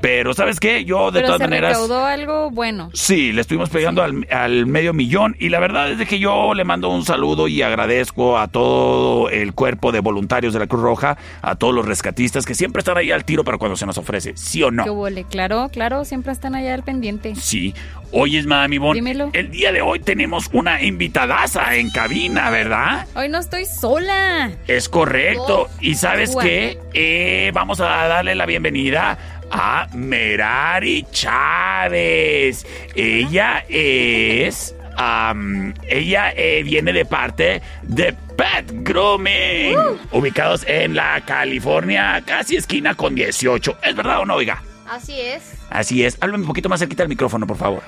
[0.00, 0.84] Pero ¿sabes qué?
[0.84, 1.70] Yo de Pero todas se maneras...
[1.72, 2.90] recaudó algo bueno.
[2.92, 6.54] Sí, le estuvimos pegando al, al medio millón y la verdad es de que yo
[6.54, 10.82] le mando un saludo y agradezco a todo el cuerpo de voluntarios de la Cruz
[10.82, 13.98] Roja, a todos los rescatistas que siempre están ahí al tiro para cuando se nos
[13.98, 14.84] ofrece, ¿sí o ¿Qué no?
[14.92, 15.24] huele?
[15.24, 17.34] Claro, claro, siempre están allá al pendiente.
[17.34, 17.74] Sí.
[18.12, 19.30] Oye, Mami Bon, Dímelo.
[19.32, 23.06] el día de hoy tenemos una invitadaza en cabina, ¿verdad?
[23.16, 24.52] Hoy no estoy sola.
[24.68, 25.68] Es correcto.
[25.80, 26.78] ¿Y sabes qué?
[26.94, 29.18] Eh, vamos a darle la bienvenida
[29.50, 32.66] a Merari Chávez.
[32.94, 34.74] Ella es...
[34.96, 39.76] am, ella eh, viene de parte de Pet Grooming,
[40.12, 43.78] ubicados en la California, casi esquina con 18.
[43.82, 44.62] ¿Es verdad o no, oiga?
[44.88, 45.54] Así es.
[45.70, 46.16] Así es.
[46.20, 47.82] Háblame un poquito más cerquita del micrófono, por favor.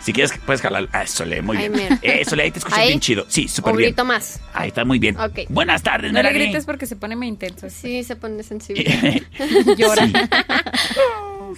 [0.00, 0.88] Si quieres, puedes jalar.
[0.92, 1.82] Ah, Eso, le, muy Ahí, bien.
[1.90, 1.98] mira.
[2.02, 2.88] Eso, le, ahí te escuchas Ahí.
[2.88, 3.26] bien chido.
[3.28, 3.90] Sí, súper Un bien.
[3.90, 4.40] grito más.
[4.54, 5.18] Ahí está muy bien.
[5.18, 5.40] Ok.
[5.48, 6.44] Buenas tardes, No le Merari.
[6.46, 7.68] grites porque se pone muy intenso.
[7.68, 8.84] Sí, se pone sensible.
[9.76, 10.08] Llora.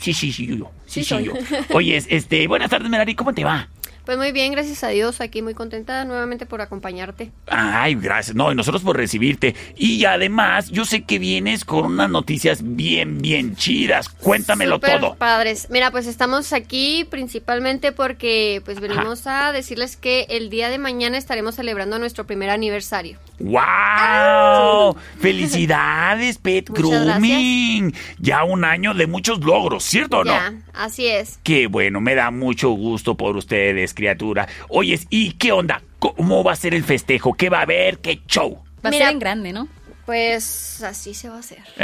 [0.00, 0.70] Sí, sí, sí, yo.
[0.86, 1.32] Sí, Sí sí, yo.
[1.74, 3.68] Oye, este, buenas tardes, Merari, ¿cómo te va?
[4.04, 5.20] Pues muy bien, gracias a Dios.
[5.20, 7.30] Aquí muy contenta nuevamente por acompañarte.
[7.46, 8.34] Ay, gracias.
[8.36, 9.54] No, y nosotros por recibirte.
[9.76, 14.08] Y además, yo sé que vienes con unas noticias bien, bien chidas.
[14.08, 15.14] Cuéntamelo Súper todo.
[15.14, 15.68] padres.
[15.70, 21.18] Mira, pues estamos aquí principalmente porque pues venimos a decirles que el día de mañana
[21.18, 23.18] estaremos celebrando nuestro primer aniversario.
[23.38, 24.96] ¡Wow!
[25.20, 27.94] ¡Felicidades, Pet Grooming!
[28.18, 30.34] Ya un año de muchos logros, ¿cierto o no?
[30.72, 31.38] Así es.
[31.42, 34.48] Qué bueno, me da mucho gusto por ustedes, criatura.
[34.68, 35.82] Oyes, ¿y qué onda?
[35.98, 37.34] ¿Cómo va a ser el festejo?
[37.34, 37.98] ¿Qué va a haber?
[37.98, 38.62] ¿Qué show?
[38.84, 39.68] Va a Mira, ser en grande, ¿no?
[40.06, 41.58] Pues así se va a hacer.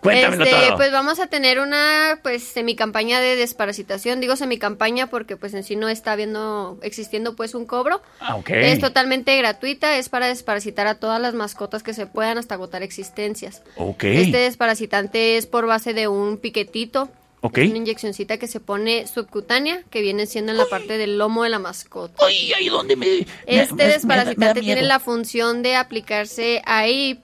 [0.00, 0.76] Cuéntamelo Este, todo.
[0.76, 4.20] Pues vamos a tener una pues semicampaña de desparasitación.
[4.20, 8.02] Digo semicampaña porque pues en sí no está habiendo existiendo pues un cobro.
[8.20, 8.50] Ah, ok.
[8.50, 12.82] Es totalmente gratuita, es para desparasitar a todas las mascotas que se puedan hasta agotar
[12.82, 13.62] existencias.
[13.76, 14.04] Ok.
[14.04, 17.08] Este desparasitante es por base de un piquetito.
[17.46, 17.58] Ok.
[17.58, 21.42] Es una inyeccioncita que se pone subcutánea, que viene siendo en la parte del lomo
[21.44, 22.24] de la mascota.
[22.26, 23.26] Ay, ahí donde me...
[23.46, 27.20] Este me- me da- desparasitante me da tiene la función de aplicarse ahí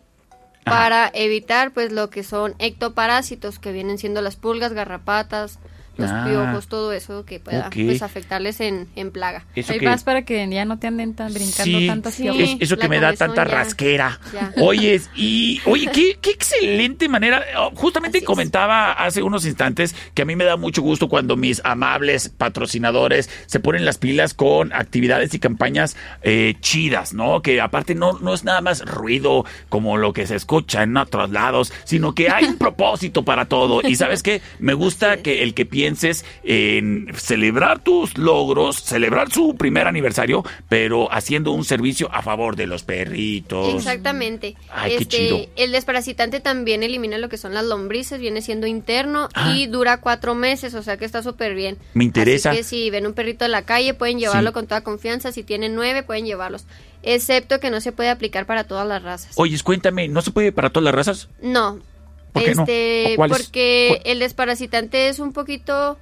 [0.65, 0.77] Ajá.
[0.79, 5.59] para evitar pues lo que son ectoparásitos que vienen siendo las pulgas, garrapatas,
[5.97, 6.25] los Ah.
[6.29, 9.45] piojos, todo eso que pueda pues afectarles en, en plaga.
[9.55, 12.23] Eso Hay que- más para que ya no te anden tan brincando Sí, tantas sí.
[12.25, 12.41] piojos.
[12.43, 14.19] es- eso que me da tanta ya- rasquera.
[14.33, 14.53] ya.
[14.61, 17.45] Oyes, y oye, qué, qué excelente manera.
[17.59, 18.27] Oh, Justamente Así es.
[18.27, 23.29] comentaba hace unos instantes que a mí me da mucho gusto cuando mis amables patrocinadores
[23.47, 27.43] se ponen las pilas con actividades y campañas eh, chidas, ¿no?
[27.43, 31.31] Que aparte no, no es nada más ruido como lo que se escucha en otros
[31.31, 33.81] lados, sino que hay un propósito para todo.
[33.87, 39.57] Y sabes qué, me gusta que el que pienses en celebrar tus logros, celebrar su
[39.57, 43.75] primer aniversario, pero haciendo un servicio a favor de los perritos.
[43.75, 44.55] Exactamente.
[44.71, 45.39] Ay, qué este, chido.
[45.57, 49.55] El desparasitante también elimina lo que son las lombrices, viene siendo interno Ah.
[49.57, 51.79] y dura cuatro meses, o sea que está súper bien.
[51.95, 52.51] Me interesa.
[52.51, 54.55] Así que si ven un perrito en la calle pueden llevarlo Sí.
[54.55, 56.65] con toda confianza, si tienen nueve pueden llevarlos,
[57.03, 59.33] excepto que no se puede aplicar para todas las razas.
[59.37, 61.29] Oyes, cuéntame, ¿no se puede para todas las razas?
[61.43, 61.81] No.
[62.33, 62.63] ¿Por qué no?
[62.63, 65.99] este, porque el desparasitante es un poquito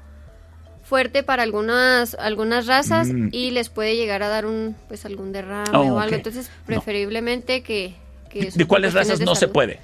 [0.83, 3.29] fuerte para algunas algunas razas Mm.
[3.33, 6.17] y les puede llegar a dar un pues algún derrame Oh, o algo.
[6.17, 7.95] Entonces, preferiblemente que,
[8.33, 9.81] ¿De cuáles razas de no se puede?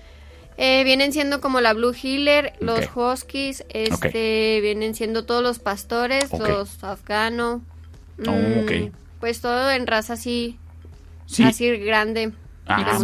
[0.59, 2.81] Eh, vienen siendo como la Blue Healer, los.
[2.95, 7.63] Huskies, este, vienen siendo todos los pastores, los afgano.
[8.27, 8.91] Oh, mm.
[9.21, 10.59] Pues todo en raza así,
[11.27, 11.43] Sí.
[11.43, 12.33] así grande.
[12.69, 12.99] Ah.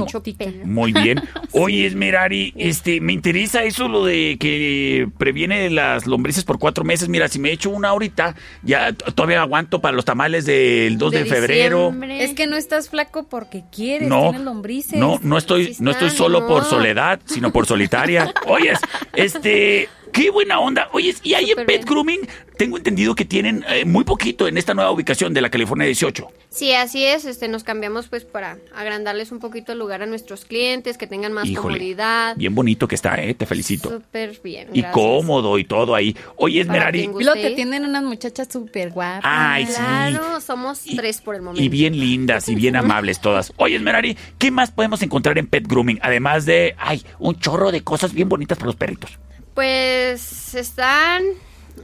[0.64, 1.20] Muy bien.
[1.52, 7.08] Oye, Esmerari, este, me interesa eso lo de que previene las lombrices por cuatro meses.
[7.08, 11.18] Mira, si me echo una ahorita, ya todavía aguanto para los tamales del 2 de,
[11.18, 11.78] De febrero.
[11.86, 12.24] diciembre.
[12.24, 14.98] Es que no estás flaco porque quieres, No, tienes lombrices.
[14.98, 18.32] no, no estoy, no estoy solo por soledad, sino por solitaria.
[18.46, 18.78] Oyes,
[19.14, 20.88] este, Qué buena onda.
[20.92, 22.20] Oye, y ahí en Pet Grooming
[22.58, 26.28] tengo entendido que tienen eh, muy poquito en esta nueva ubicación de la California 18.
[26.50, 30.44] Sí, así es, este nos cambiamos pues para agrandarles un poquito el lugar a nuestros
[30.44, 32.36] clientes, que tengan más Híjole, comodidad.
[32.36, 33.34] Bien bonito que está, ¿eh?
[33.34, 33.88] Te felicito.
[33.88, 34.68] Súper bien.
[34.72, 34.92] Y gracias.
[34.92, 36.14] cómodo y todo ahí.
[36.36, 37.08] Oye, Esmerari.
[37.20, 39.22] lo te tienen unas muchachas súper guapas.
[39.24, 39.72] Ay, sí.
[39.74, 41.62] Claro, somos tres por el momento.
[41.64, 43.52] Y bien lindas y bien amables todas.
[43.56, 45.98] Oye, Esmerari, ¿qué más podemos encontrar en Pet Grooming?
[46.02, 49.18] Además de, ay, un chorro de cosas bien bonitas para los perritos.
[49.54, 51.24] Pues están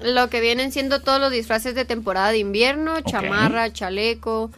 [0.02, 4.50] lo que vienen siendo todos los disfraces de temporada de invierno, chamarra, chaleco,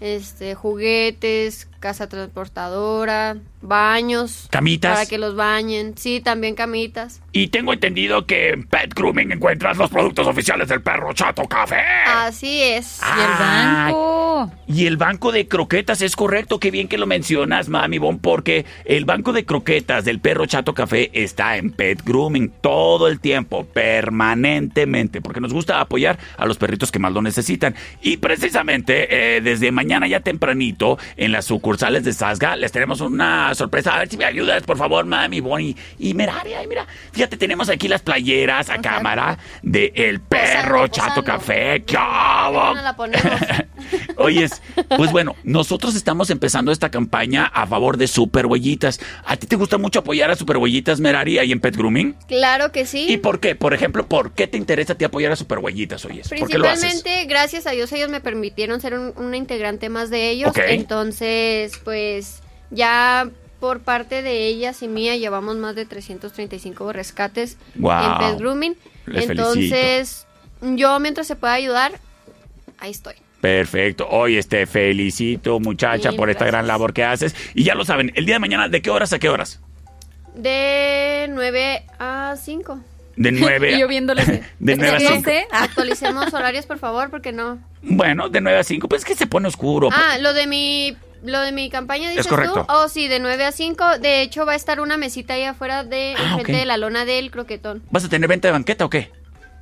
[0.00, 4.48] este, juguetes, casa transportadora, baños.
[4.50, 4.94] Camitas.
[4.94, 5.96] Para que los bañen.
[5.96, 7.20] Sí, también camitas.
[7.32, 11.82] Y tengo entendido que en Pet Grooming encuentras los productos oficiales del perro Chato Café.
[12.06, 13.00] Así es.
[13.00, 14.52] Y el banco.
[14.66, 18.66] Y el banco de croquetas, es correcto, qué bien que lo mencionas, mami Bon, porque
[18.84, 23.64] el banco de croquetas del perro Chato Café está en Pet Grooming todo el tiempo,
[23.64, 27.74] permanentemente, porque nos gusta apoyar a los perritos que más lo necesitan.
[28.02, 33.54] Y precisamente eh, desde mañana ya tempranito, en las sucursales de Sasga, les tenemos una
[33.54, 33.94] sorpresa.
[33.94, 35.60] A ver si me ayudas, por favor, mami Bon.
[35.60, 35.74] Y,
[36.14, 41.82] mira, mira, mira, fíjate, tenemos aquí las playeras a cámara de El Perro Chato Café.
[41.84, 42.74] ¡Qué hago?
[42.74, 43.22] No la ponemos.
[44.16, 44.62] Oyes,
[44.96, 48.98] pues bueno, nosotros estamos empezando esta campaña a favor de Super Huellitas.
[49.26, 52.16] ¿A ti te gusta mucho apoyar a Super Huellitas, Merari, ahí en Pet Grooming?
[52.28, 53.06] Claro que sí.
[53.10, 53.56] ¿Y por qué?
[53.56, 56.30] Por ejemplo, ¿por qué te interesa a ti apoyar a Super Huellitas, oyes?
[56.30, 56.80] ¿Por qué lo haces?
[56.80, 60.48] Principalmente, gracias a Dios, ellos me permitieron ser un, una integrante más de ellos.
[60.48, 60.60] Ok.
[60.68, 63.30] Entonces, pues ya
[63.60, 68.76] por parte de ellas y mía llevamos más de 335 rescates en Pet Grooming.
[69.06, 70.26] Les Entonces,
[70.60, 71.92] yo mientras se pueda ayudar,
[72.78, 73.14] ahí estoy.
[73.40, 74.08] Perfecto.
[74.08, 77.34] Oye, te felicito, muchacha, por esta gran labor que haces.
[77.54, 79.60] Y ya lo saben, el día de mañana, ¿de qué horas a qué horas?
[80.34, 82.80] De 9 a 5.
[83.16, 84.26] De 9 Y yo viéndoles.
[84.58, 85.30] De 9 a 5.
[85.50, 87.58] Actualicemos horarios, por favor, porque no.
[87.82, 89.88] Bueno, de 9 a 5, pues es que se pone oscuro.
[89.92, 92.64] Ah, lo de mi lo de mi campaña dices correcto.
[92.66, 92.72] tú.
[92.72, 93.98] Oh, sí, de 9 a 5.
[93.98, 97.04] De hecho, va a estar una mesita ahí afuera de Ah, enfrente de la lona
[97.04, 97.82] del croquetón.
[97.90, 99.10] ¿Vas a tener venta de banqueta o qué?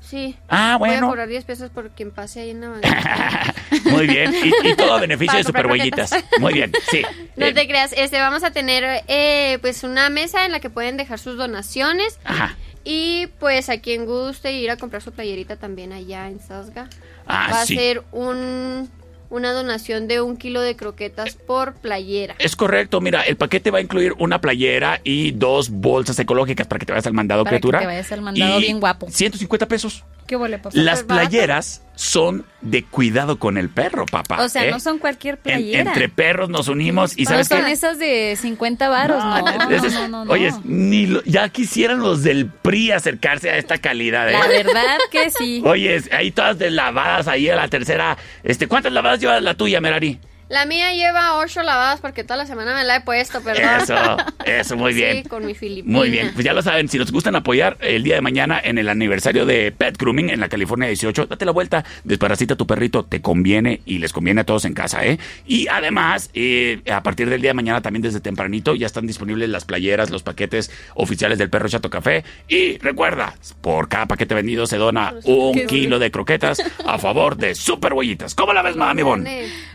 [0.01, 0.37] Sí.
[0.49, 1.07] Ah, Voy bueno.
[1.07, 3.55] a cobrar 10 pesos por quien pase ahí en la banqueta.
[3.91, 4.33] Muy bien.
[4.35, 6.11] Y, y todo a beneficio Para de comprar Super Huellitas.
[6.11, 6.41] croquetas.
[6.41, 7.03] Muy bien, sí.
[7.37, 10.71] No Eh, te creas, este vamos a tener eh, pues una mesa en la que
[10.71, 12.57] pueden dejar sus donaciones Ajá.
[12.85, 16.89] y pues a quien guste ir a comprar su playerita también allá en Sasga.
[17.27, 18.89] Ah, va a ser un
[19.31, 22.35] una donación de un kilo de croquetas por playera.
[22.39, 26.79] Es correcto, mira, el paquete va a incluir una playera y dos bolsas ecológicas para
[26.79, 27.81] que te vayas al mandado, Para que criatura.
[27.81, 29.07] te vayas al mandado Y bien guapo.
[29.11, 30.05] 150 pesos.
[30.27, 30.71] ¿Qué papá?
[30.73, 34.43] Las playeras son de cuidado con el perro, papá.
[34.43, 34.71] O sea, ¿eh?
[34.71, 35.81] no son cualquier En- playera.
[35.91, 37.73] entre perros nos unimos y No sabes son qué?
[37.73, 39.39] esas de 50 varos, no.
[39.41, 40.33] No, no, no, no.
[40.33, 44.29] Oyes, ni lo- ya quisieran los del PRI acercarse a esta calidad.
[44.29, 44.33] ¿eh?
[44.33, 45.63] La verdad que sí.
[45.67, 48.19] Oyes, ahí todas deslavadas, ahí a la tercera.
[48.43, 50.19] Este, ¿Cuántas lavadas lleva la tuya, Merari?
[50.49, 53.81] La mía lleva ocho lavadas porque toda la semana me la he puesto, perdón.
[53.83, 55.23] Eso, eso, muy bien.
[55.23, 55.99] Sí, con mi filipina.
[55.99, 58.79] Muy bien, pues ya lo saben, si nos gustan apoyar el día de mañana en
[58.79, 62.67] el aniversario de Pet Grooming en la California 18, date la vuelta, desparasita a tu
[62.67, 65.19] perrito, te conviene y les conviene a todos en casa, ¿eh?
[65.47, 69.49] Y además, eh, a partir del día de mañana también desde tempranito ya están disponibles
[69.49, 74.67] las playeras, los paquetes oficiales del Perro Chato Café y recuerda, por cada paquete vendido
[74.67, 78.37] se dona un kilo de croquetas a favor de Super Huellitas.
[78.37, 79.27] ¿Cómo la ves, mami Bon?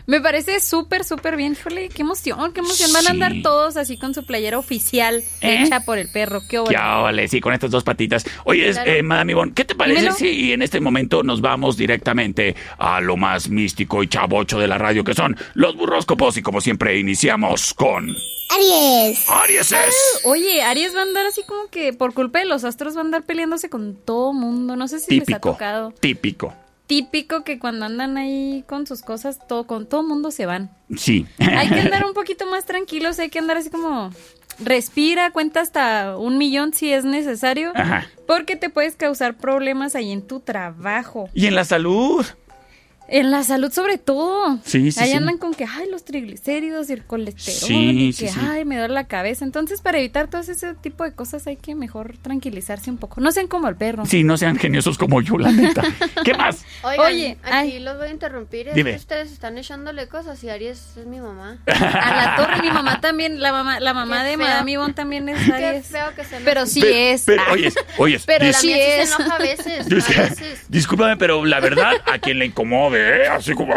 [0.06, 1.52] Me parece súper, súper bien.
[1.52, 2.92] Híjole, qué emoción, qué emoción.
[2.92, 3.42] Van a andar Sí.
[3.42, 5.62] todos así con su playera oficial ¿Eh?
[5.64, 6.40] hecha por el perro.
[6.42, 7.02] Qué ¿Qué bueno.
[7.02, 7.28] vale?
[7.28, 8.24] Sí, con estas dos patitas.
[8.44, 8.90] Oye, Claro.
[8.90, 10.16] eh, Madame Ivonne, ¿qué te parece Dímelo.
[10.16, 14.78] si en este momento nos vamos directamente a lo más místico y chavocho de la
[14.78, 16.36] radio que son los burroscopos?
[16.36, 18.14] Y como siempre, iniciamos con...
[18.50, 19.24] Aries.
[19.28, 20.20] Aries es...
[20.24, 23.04] Oye, Aries va a andar así como que por culpa de los astros va a
[23.04, 24.76] andar peleándose con todo mundo.
[24.76, 25.92] No sé si les ha Típico, tocado.
[26.00, 26.54] típico.
[26.92, 30.68] Típico que cuando andan ahí con sus cosas, todo, con todo mundo se van.
[30.94, 31.24] Sí.
[31.38, 34.10] Hay que andar un poquito más tranquilos, hay que andar así como
[34.58, 38.06] respira, cuenta hasta un millón si es necesario, Ajá.
[38.26, 41.30] porque te puedes causar problemas ahí en tu trabajo.
[41.32, 42.26] Y en la salud.
[43.12, 44.58] En la salud sobre todo.
[44.64, 45.16] Sí, sí, Ahí sí.
[45.16, 47.58] andan con que, ay, los triglicéridos y el colesterol.
[47.68, 47.74] Sí,
[48.08, 48.38] y sí, que, sí.
[48.42, 49.44] ay, me duele la cabeza.
[49.44, 53.20] Entonces, para evitar todo ese tipo de cosas hay que mejor tranquilizarse un poco.
[53.20, 54.06] No sean como el perro.
[54.06, 55.82] Sí, no sean geniosos como yo, la neta.
[56.24, 56.64] ¿Qué más?
[56.82, 58.68] Oigan, Oye, aquí los voy a interrumpir.
[58.68, 58.92] Es Dime.
[58.92, 61.58] que ustedes están echándole cosas y Aries es mi mamá.
[61.66, 64.36] A la torre, mi mamá también, la mamá, la mamá Qué de.
[64.38, 65.86] Madame Ivonne también es Qué Aries.
[65.86, 66.38] feo que se.
[66.40, 67.24] Pero sí Pe- es.
[67.26, 67.52] pero, Ah.
[67.52, 69.10] oyes, oyes, Pero la sí es.
[69.10, 69.86] se enoja a veces.
[69.92, 70.64] A veces.
[70.70, 73.74] Discúlpame, pero la verdad, a quien le incomoda así como...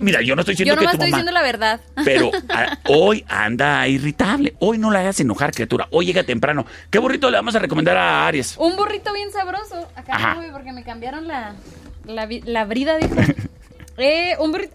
[0.00, 1.16] Mira, yo no estoy diciendo Yo que tu estoy mamá...
[1.18, 1.80] diciendo la verdad.
[2.04, 4.54] Pero a- hoy anda irritable.
[4.58, 5.88] Hoy no la hagas enojar, criatura.
[5.90, 6.66] Hoy llega temprano.
[6.90, 8.56] ¿Qué burrito le vamos a recomendar a Aries?
[8.58, 9.88] Un burrito bien sabroso.
[9.96, 10.34] Acá Ajá.
[10.34, 11.54] no, porque me cambiaron la,
[12.06, 13.14] la, brida, dijo.
[13.98, 14.74] eh, un burrito.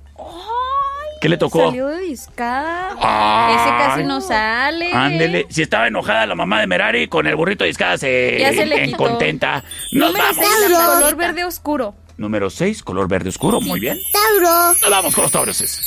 [1.19, 1.67] ¿Qué le tocó?
[1.67, 2.95] Salió de discada.
[2.99, 3.53] Ay.
[3.55, 4.91] Ese casi no sale.
[4.91, 5.45] Ándele.
[5.49, 8.65] Si estaba enojada la mamá de Merari, con el burrito de discada se Ya se
[8.65, 8.97] le en quitó.
[8.97, 9.63] contenta.
[9.99, 10.17] Vamos.
[10.33, 11.93] seis, color verde oscuro.
[12.21, 13.59] Número 6, color verde oscuro.
[13.59, 13.99] Muy bien.
[14.13, 14.73] Tauro.
[14.79, 15.81] Nos vamos con los tauros.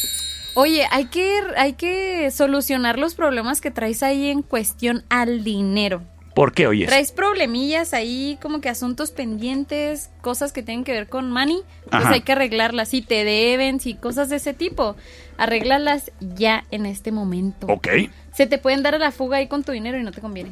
[0.55, 6.03] Oye, hay que, hay que solucionar los problemas que traes ahí en cuestión al dinero.
[6.35, 6.89] ¿Por qué oyes?
[6.89, 12.05] Traes problemillas ahí, como que asuntos pendientes, cosas que tienen que ver con money, pues
[12.05, 12.15] Ajá.
[12.15, 12.89] hay que arreglarlas.
[12.89, 14.97] Si te deben, si cosas de ese tipo,
[15.39, 17.69] arréglalas ya en este momento.
[17.69, 17.89] Ok.
[18.33, 20.51] Se te pueden dar a la fuga ahí con tu dinero y no te conviene.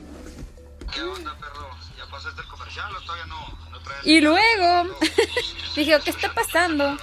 [4.05, 4.97] Y luego,
[5.77, 6.97] dije, ¿qué está pasando?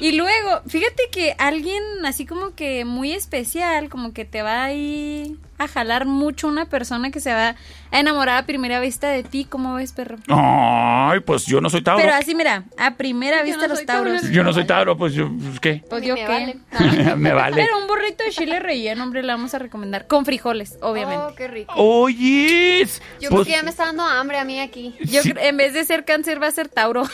[0.00, 5.38] Y luego, fíjate que alguien así como que muy especial, como que te va ahí
[5.58, 7.56] a jalar mucho una persona que se va
[7.90, 10.18] a enamorar a primera vista de ti, ¿cómo ves, perro?
[10.28, 12.02] Ay, pues yo no soy Tauro.
[12.02, 14.30] Pero así, mira, a primera vista los tauros.
[14.30, 15.82] Yo no soy Tauro, pues yo, pues, ¿qué?
[15.88, 16.56] Pues yo qué.
[17.16, 17.56] Me vale.
[17.56, 20.06] Pero un burrito de chile relleno, hombre, le vamos a recomendar.
[20.06, 21.24] Con frijoles, obviamente.
[21.26, 21.72] Oh, qué rico.
[21.76, 23.00] Oyes.
[23.20, 24.94] Yo Pues, creo que ya me está dando hambre a mí aquí.
[25.04, 27.04] Yo creo- en vez de ser cáncer va a ser Tauro.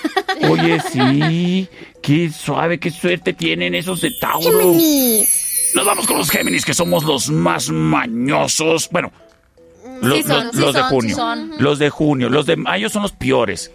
[0.49, 1.69] Oye, sí.
[2.03, 4.73] Qué suave, qué suerte tienen esos de Tauro.
[5.75, 8.89] Nos vamos con los Géminis, que somos los más mañosos.
[8.91, 9.13] Bueno,
[10.03, 11.17] lo- Sí son, sí los de junio.
[11.17, 11.51] sí.
[11.59, 12.29] Los de junio.
[12.29, 13.73] Los de mayo son los peores.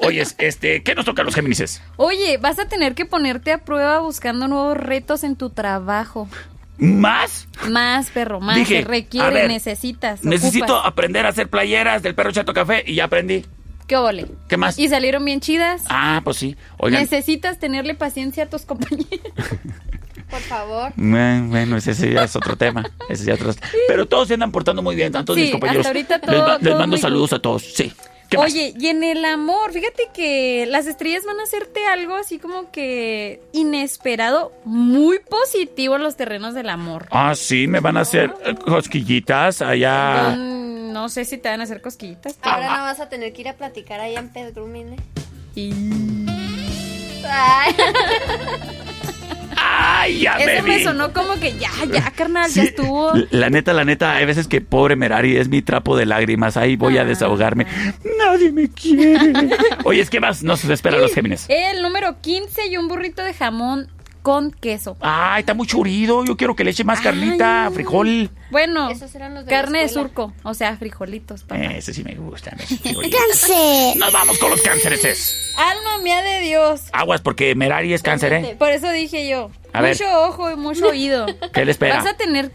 [0.00, 1.82] Oyes, este, ¿qué nos toca a los Géminis?
[1.96, 6.28] Oye, vas a tener que ponerte a prueba buscando nuevos retos en tu trabajo.
[6.76, 7.46] ¿Más?
[7.68, 8.56] Más, perro, más.
[8.56, 10.24] Dije, se requiere, ver, necesitas.
[10.24, 10.86] Necesito ocupas.
[10.86, 13.44] aprender a hacer playeras del perro chato café y ya aprendí.
[13.86, 14.26] ¿Qué ole?
[14.48, 14.78] ¿Qué más?
[14.78, 15.82] Y salieron bien chidas.
[15.88, 16.56] Ah, pues sí.
[16.78, 17.02] Oigan.
[17.02, 19.08] Necesitas tenerle paciencia a tus compañeros.
[20.34, 20.92] Por favor.
[20.96, 22.82] Bueno, ese ese ya es otro tema.
[23.08, 23.54] Ese ya es otro-
[23.86, 25.86] Pero todos se andan portando muy bien, tantos Sí, mis compañeros.
[25.86, 27.62] hasta ahorita les, todo- les mando saludos a todos.
[27.62, 27.92] Sí.
[28.28, 28.46] ¿Qué más?
[28.46, 32.72] Oye, y en el amor, fíjate que las estrellas van a hacerte algo así como
[32.72, 37.06] que inesperado, muy positivo en los terrenos del amor.
[37.12, 40.34] Ah, sí, me van a hacer eh, cosquillitas allá.
[40.36, 42.36] Mm, no sé si te van a hacer cosquillitas.
[42.42, 44.96] Ahora no vas a tener que ir a platicar allá en ¿eh?
[45.54, 45.72] Y...
[49.76, 50.20] Ay.
[50.20, 53.12] Ya me Eso me sonó como que ya, ya, carnal, ya estuvo.
[53.30, 56.56] La neta, la neta, hay veces que pobre Merari es mi trapo de lágrimas.
[56.56, 57.02] Ahí voy Ah.
[57.02, 57.66] a desahogarme.
[58.18, 59.32] Nadie me quiere.
[59.84, 61.46] Oye, es que más nos espera los Géminis.
[61.48, 63.88] El número 15 y un burrito de jamón
[64.24, 64.96] con queso.
[65.00, 66.24] Ay, está muy churido.
[66.24, 68.30] Yo quiero que le eche más carnita, frijol.
[68.50, 71.42] Bueno, Esos eran los de la carne de surco, o sea, frijolitos.
[71.42, 71.62] papá.
[71.62, 72.52] Ese sí me gusta.
[72.52, 73.96] ¡Cáncer!
[73.98, 75.36] Nos vamos con los cánceres.
[75.58, 76.84] Alma mía de Dios.
[76.94, 78.56] Aguas, porque Merari es cáncer, ¿eh?
[78.58, 79.50] Por eso dije yo.
[79.74, 79.92] A ver.
[79.94, 81.26] mucho ojo y mucho oído.
[81.52, 81.96] ¿Qué le espera?
[81.96, 82.50] Vas a tener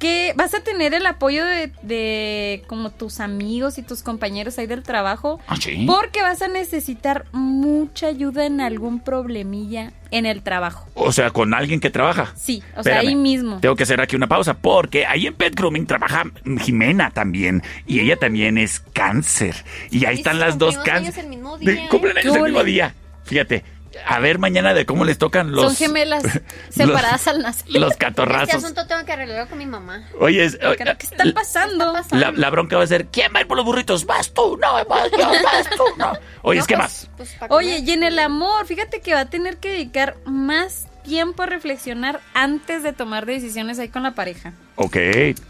[0.00, 4.66] que vas a tener el apoyo de, de como tus amigos y tus compañeros ahí
[4.66, 5.38] del trabajo.
[5.46, 5.84] ¿Ah, sí?
[5.86, 10.88] Porque vas a necesitar mucha ayuda en algún problemilla en el trabajo.
[10.94, 12.32] O sea, con alguien que trabaja.
[12.34, 13.60] Sí, o sea, ahí mismo.
[13.60, 16.24] Tengo que hacer aquí una pausa porque ahí en Pet Grooming trabaja
[16.60, 19.54] Jimena también y ella también es cáncer.
[19.90, 20.96] Y ahí están las dos cáncer.
[20.96, 21.88] años el mismo día, ¿eh?
[21.90, 22.94] Cumplen años ¿Qué el mismo día.
[23.24, 23.62] Fíjate,
[24.06, 26.22] a ver mañana de cómo les tocan los Son gemelas
[26.70, 27.70] separadas al nacer.
[27.72, 28.54] los Este catorrazos.
[28.64, 30.08] asunto tengo que arreglarlo con mi mamá.
[30.18, 31.92] Oye, es- ¿Qué está pasando?
[32.12, 34.06] la, la bronca va a ser ¿quién va a ir por los burritos?
[34.06, 36.12] Vas tú, no, vas yo, vas tú, no.
[36.42, 37.10] Oye, No, ¿qué pues- más?
[37.16, 41.42] Pues, Oye, y en el amor, fíjate que va a tener que dedicar más tiempo
[41.42, 44.52] a reflexionar antes de tomar decisiones ahí con la pareja.
[44.76, 44.96] Ok,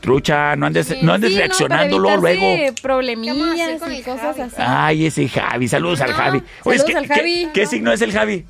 [0.01, 2.75] trucha, no andes, no andes Sí, reaccionándolo para luego.
[2.83, 4.43] problemillas ¿Qué vamos a hacer con y cosas Javi?
[4.43, 4.57] así.
[4.59, 6.43] Ay, ese Javi, saludos al No, Javi.
[6.65, 7.21] saludos ¿qué, al Javi.
[7.47, 8.45] ¿qué, qué signo es el Javi?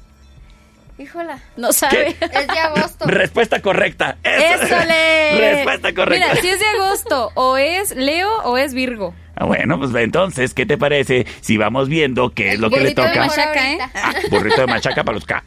[0.99, 1.39] Híjola.
[1.57, 2.09] No sabe.
[2.21, 3.07] Es de agosto.
[3.07, 4.19] Respuesta correcta.
[4.23, 5.39] ¡Ésole!
[5.55, 6.29] Respuesta correcta.
[6.29, 9.15] Mira, si es de agosto, o es Leo o es Virgo.
[9.35, 12.83] Ah, Bueno, pues entonces, ¿qué te parece si vamos viendo qué es lo que le
[12.83, 13.27] Burrito de toca?
[13.27, 13.79] machaca, ¿eh?
[13.95, 15.43] Ah, burrito de machaca para los ca.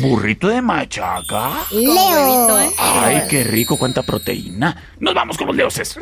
[0.00, 1.64] ¿Burrito de machaca?
[1.70, 2.72] Leo.
[2.76, 4.76] Ay, qué rico, cuánta proteína.
[4.98, 5.96] Nos vamos con los leoses.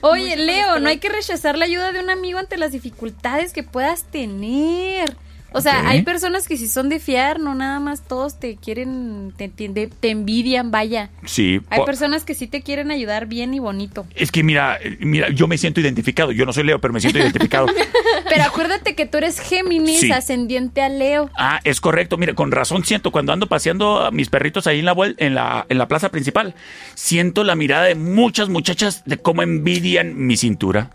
[0.00, 3.62] Oye, Leo, no hay que rechazar la ayuda de un amigo ante las dificultades que
[3.62, 5.16] puedas tener.
[5.56, 9.32] O sea, hay personas que si son de fiar, no nada más todos te quieren,
[9.36, 11.10] te, te- te envidian, vaya.
[11.24, 11.60] Sí.
[11.70, 14.04] Hay personas que sí te quieren ayudar bien y bonito.
[14.16, 16.32] Es que mira, mira, yo me siento identificado.
[16.32, 17.66] Yo no soy Leo, pero me siento identificado.
[18.28, 20.10] Pero acuérdate que tú eres Géminis, Sí.
[20.10, 21.30] ascendiente a Leo.
[21.36, 22.16] Ah, es correcto.
[22.16, 25.34] Mira, con razón siento cuando ando paseando a mis perritos ahí en la, vuel- en
[25.34, 26.54] la en la plaza principal,
[26.94, 30.90] siento la mirada de muchas muchachas de cómo envidian mi cintura.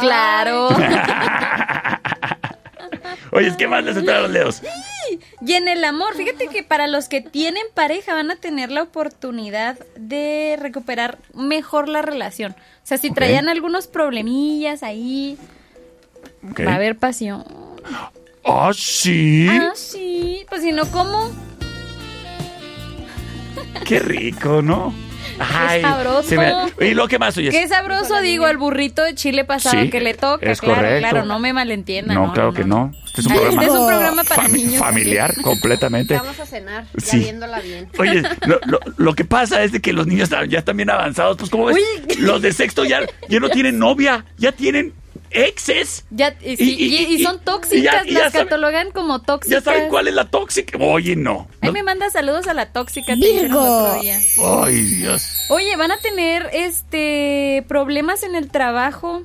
[0.00, 0.68] Claro.
[3.32, 4.62] Oye, ¿qué más les espera a los leos?
[5.40, 8.82] Y en el amor, fíjate que para los que tienen pareja van a tener la
[8.82, 12.52] oportunidad de recuperar mejor la relación.
[12.52, 15.38] O sea, si traían algunos problemillas ahí,
[16.44, 17.44] va a haber pasión.
[18.44, 19.48] Ah, sí.
[19.50, 20.44] Ah, sí.
[20.50, 21.30] Pues si no, ¿cómo?
[23.86, 24.92] Qué rico, ¿no?
[25.50, 26.22] Ay, sabroso.
[26.28, 27.54] se me- ¿Y lo que más oyes?
[27.54, 30.50] Qué sabroso, digo, el burrito de chile pasado Sí, que le toca.
[30.50, 31.08] es claro, correcto.
[31.08, 32.16] claro, no me malentiendan.
[32.16, 32.92] No, claro que no.
[33.06, 34.76] Este es un Ay, programa, este es un programa para fami- niños.
[34.76, 36.14] familiar completamente.
[36.14, 37.18] Vamos a cenar, ya Sí.
[37.18, 37.88] viéndola bien.
[37.98, 41.36] Oye, lo, lo- lo que pasa es de que los niños ya están bien avanzados.
[41.36, 41.76] Pues, ¿cómo ves?
[42.18, 44.92] Los de sexto ya, ya no tienen novia, ya tienen
[45.34, 46.04] exes.
[46.10, 48.32] Ya, y, sí, Y- y- y- y y- son y tóxicas, ya- y ya las
[48.32, 49.64] sabe- catalogan como Ya tóxicas.
[49.64, 50.78] saben cuál es la tóxica.
[50.78, 51.48] Oye, no.
[51.60, 53.14] Ahí No- me manda saludos a la tóxica.
[53.14, 53.48] día.
[54.44, 55.26] Ay, Dios.
[55.48, 59.22] Oye, van a tener este problemas en el trabajo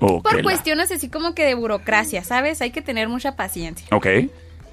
[0.00, 2.60] Oh, por la- cuestiones así como que de burocracia, ¿sabes?
[2.60, 3.86] Hay que tener mucha paciencia.
[3.92, 4.06] Ok.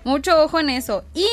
[0.03, 1.03] Mucho ojo en eso.
[1.13, 1.27] Y,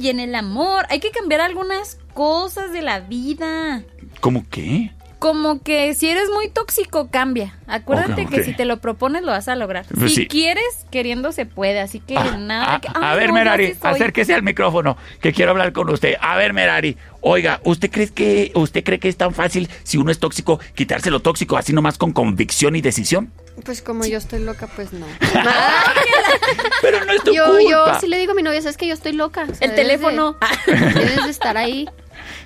[0.00, 3.82] y en el amor, hay que cambiar algunas cosas de la vida.
[4.20, 4.92] ¿Cómo qué?
[5.24, 7.56] Como que si eres muy tóxico, cambia.
[7.66, 9.86] Acuérdate que si te lo propones, lo vas a lograr.
[9.98, 10.26] Pues si sí.
[10.28, 11.80] quieres, queriendo se puede.
[11.80, 12.78] Así que nada.
[12.80, 16.16] que- A ver, no, Merari, acérquese al micrófono, que quiero hablar con usted.
[16.20, 20.10] A ver, Merari, oiga, ¿usted cree que usted cree que es tan fácil si uno
[20.10, 23.32] es tóxico quitarse lo tóxico así nomás con convicción y decisión?
[23.64, 25.06] Pues como yo estoy loca, pues no.
[26.82, 27.70] Pero no es tu yo, culpa.
[27.70, 29.44] yo sí le digo a mi novia, sabes que yo estoy loca.
[29.50, 30.36] O sea, El debes teléfono.
[30.66, 31.88] de- debes de estar ahí.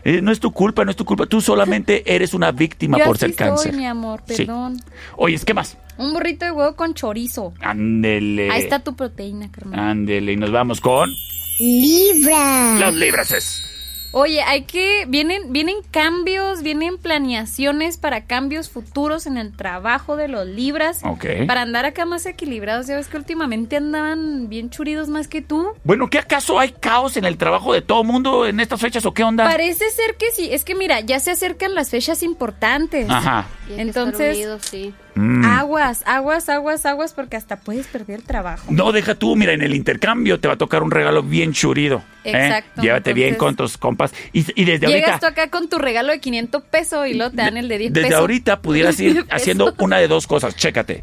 [0.04, 1.26] Eh, no es tu culpa, no es tu culpa.
[1.26, 3.70] Tú solamente eres una víctima Yo por así ser cáncer.
[3.72, 4.44] soy, mi amor, Sí.
[4.44, 4.76] perdón.
[5.16, 5.76] Oye, ¿qué más?
[5.98, 7.52] Un burrito de huevo con chorizo.
[7.60, 8.50] Ándele.
[8.50, 9.78] Ahí está tu proteína, carnal.
[9.80, 11.10] Ándele, y nos vamos con
[11.58, 12.78] Libra.
[12.78, 13.64] los librases.
[14.12, 20.28] Oye, hay que vienen vienen cambios, vienen planeaciones para cambios futuros en el trabajo de
[20.28, 21.00] los libras.
[21.04, 21.26] Ok.
[21.46, 22.86] Para andar acá más equilibrados.
[22.86, 25.72] Ya ves que últimamente andaban bien churidos más que tú.
[25.84, 29.12] Bueno, ¿qué acaso hay caos en el trabajo de todo mundo en estas fechas o
[29.12, 29.44] qué onda?
[29.44, 30.48] Parece ser que sí.
[30.50, 33.08] Es que mira, ya se acercan las fechas importantes.
[33.10, 33.46] Ajá.
[33.68, 34.94] Y hay que estar Entonces, unidos, sí.
[35.18, 35.44] Mm.
[35.44, 38.64] aguas, aguas, aguas, aguas, porque hasta puedes perder el trabajo.
[38.70, 42.04] No, deja tú, mira, en el intercambio te va a tocar un regalo bien churido.
[42.22, 42.30] ¿eh?
[42.30, 44.14] Exacto, Llévate bien con tus compas.
[44.32, 47.32] Y, y desde Llegas ahorita, tú acá con tu regalo de 500 pesos y luego
[47.32, 48.20] te dan el de 10 desde pesos.
[48.20, 50.54] ahorita pudieras ir haciendo una de dos cosas.
[50.54, 51.02] Chécate.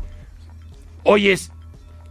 [1.04, 1.52] Oyes,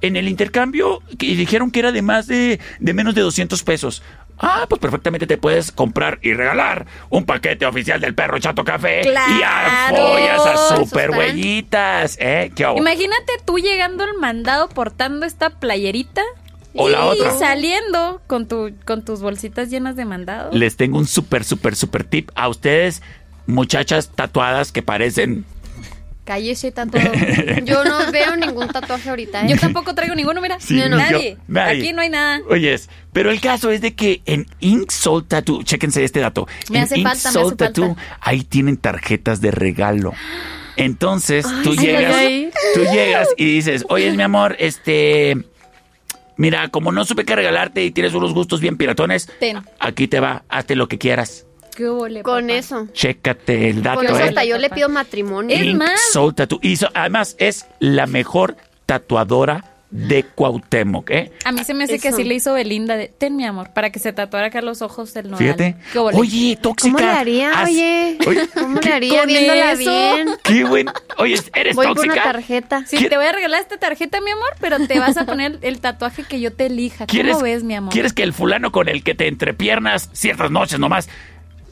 [0.03, 4.03] en el intercambio que dijeron que era de más de, de menos de 200 pesos.
[4.39, 9.01] Ah, pues perfectamente te puedes comprar y regalar un paquete oficial del perro Chato Café.
[9.01, 9.97] Y ¡Claro!
[9.97, 12.17] apoyas a super huellitas.
[12.21, 12.51] ¿Eh?
[12.55, 12.79] ¿Qué hago?
[12.79, 16.23] Imagínate tú llegando al mandado portando esta playerita
[16.75, 17.31] O y la otra.
[17.39, 20.51] saliendo con tu con tus bolsitas llenas de mandado.
[20.53, 23.03] Les tengo un súper, súper, súper tip a ustedes,
[23.47, 25.45] muchachas tatuadas que parecen.
[26.25, 26.97] Cállese tanto.
[27.65, 29.43] Yo no veo ningún tatuaje ahorita.
[29.43, 29.47] ¿eh?
[29.51, 30.59] Yo tampoco traigo ninguno, mira.
[30.59, 30.89] Sí, ni yo.
[30.89, 31.37] nadie.
[31.49, 31.79] Nadie.
[31.83, 32.41] Aquí no hay nada.
[32.49, 36.49] Oyes, pero el caso es de que en Ink Soul Tattoo, chéquense este dato.
[36.71, 38.19] Me en hace Ink falta, me Soul hace Tattoo, falta.
[38.23, 40.13] ahí tienen tarjetas de regalo.
[40.77, 42.51] Entonces, tú Ay, llegas, ay.
[42.75, 45.37] tú llegas y dices, oye, mi amor, este,
[46.37, 49.59] mira, como no supe qué regalarte y tienes unos gustos bien piratones, Ten.
[49.79, 51.47] aquí te va, hazte lo que quieras.
[51.75, 52.53] ¿Qué Con papá?
[52.55, 52.89] eso.
[52.93, 54.23] Chécate el dato, Con eso ¿eh?
[54.29, 55.55] hasta yo le pido matrimonio.
[55.57, 56.01] Es Ink más.
[56.13, 56.59] Soul Tattoo.
[56.63, 58.57] Y so- además es la mejor
[58.87, 61.31] tatuadora de Cuauhtémoc, ¿eh?
[61.45, 63.91] A mí se me hace que así le hizo Belinda de, ten mi amor, para
[63.91, 65.39] que se tatuara acá los ojos del nodal.
[65.39, 65.77] Fíjate.
[66.15, 66.97] Oye, tóxica.
[66.97, 68.19] ¿Cómo le haría, haz- oye?
[68.27, 69.79] Oye, ¿Cómo ¿qué- le haría viéndola eso?
[69.83, 70.29] bien?
[70.43, 70.87] Qué buen.
[71.19, 72.15] Oye, eres Voy por tóxica.
[72.15, 72.85] una tarjeta.
[72.87, 75.79] Sí, te voy a regalar esta tarjeta, mi amor, pero te vas a poner el
[75.79, 77.07] tatuaje que yo te elija.
[77.07, 77.93] ¿Quieres, ¿Cómo ves, mi amor?
[77.93, 81.09] ¿Quieres que el fulano con el que te entrepiernas ciertas noches nomás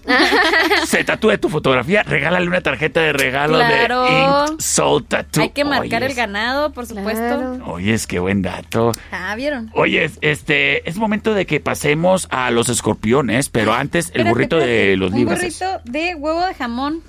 [0.87, 2.03] se tatúe tu fotografía?
[2.03, 4.03] Regálale una tarjeta de regalo Claro.
[4.05, 4.11] de
[4.53, 5.43] Ink Soul Tattoo.
[5.43, 7.21] Hay que marcar el ganado, por supuesto.
[7.21, 7.59] Claro.
[7.67, 8.93] Oyes, qué buen dato.
[9.11, 9.71] Ah, ¿vieron?
[9.75, 14.57] Oye, este, es momento de que pasemos a los escorpiones, pero antes el Espérate, burrito
[14.59, 15.39] de los Un libros.
[15.39, 17.01] burrito de huevo de jamón.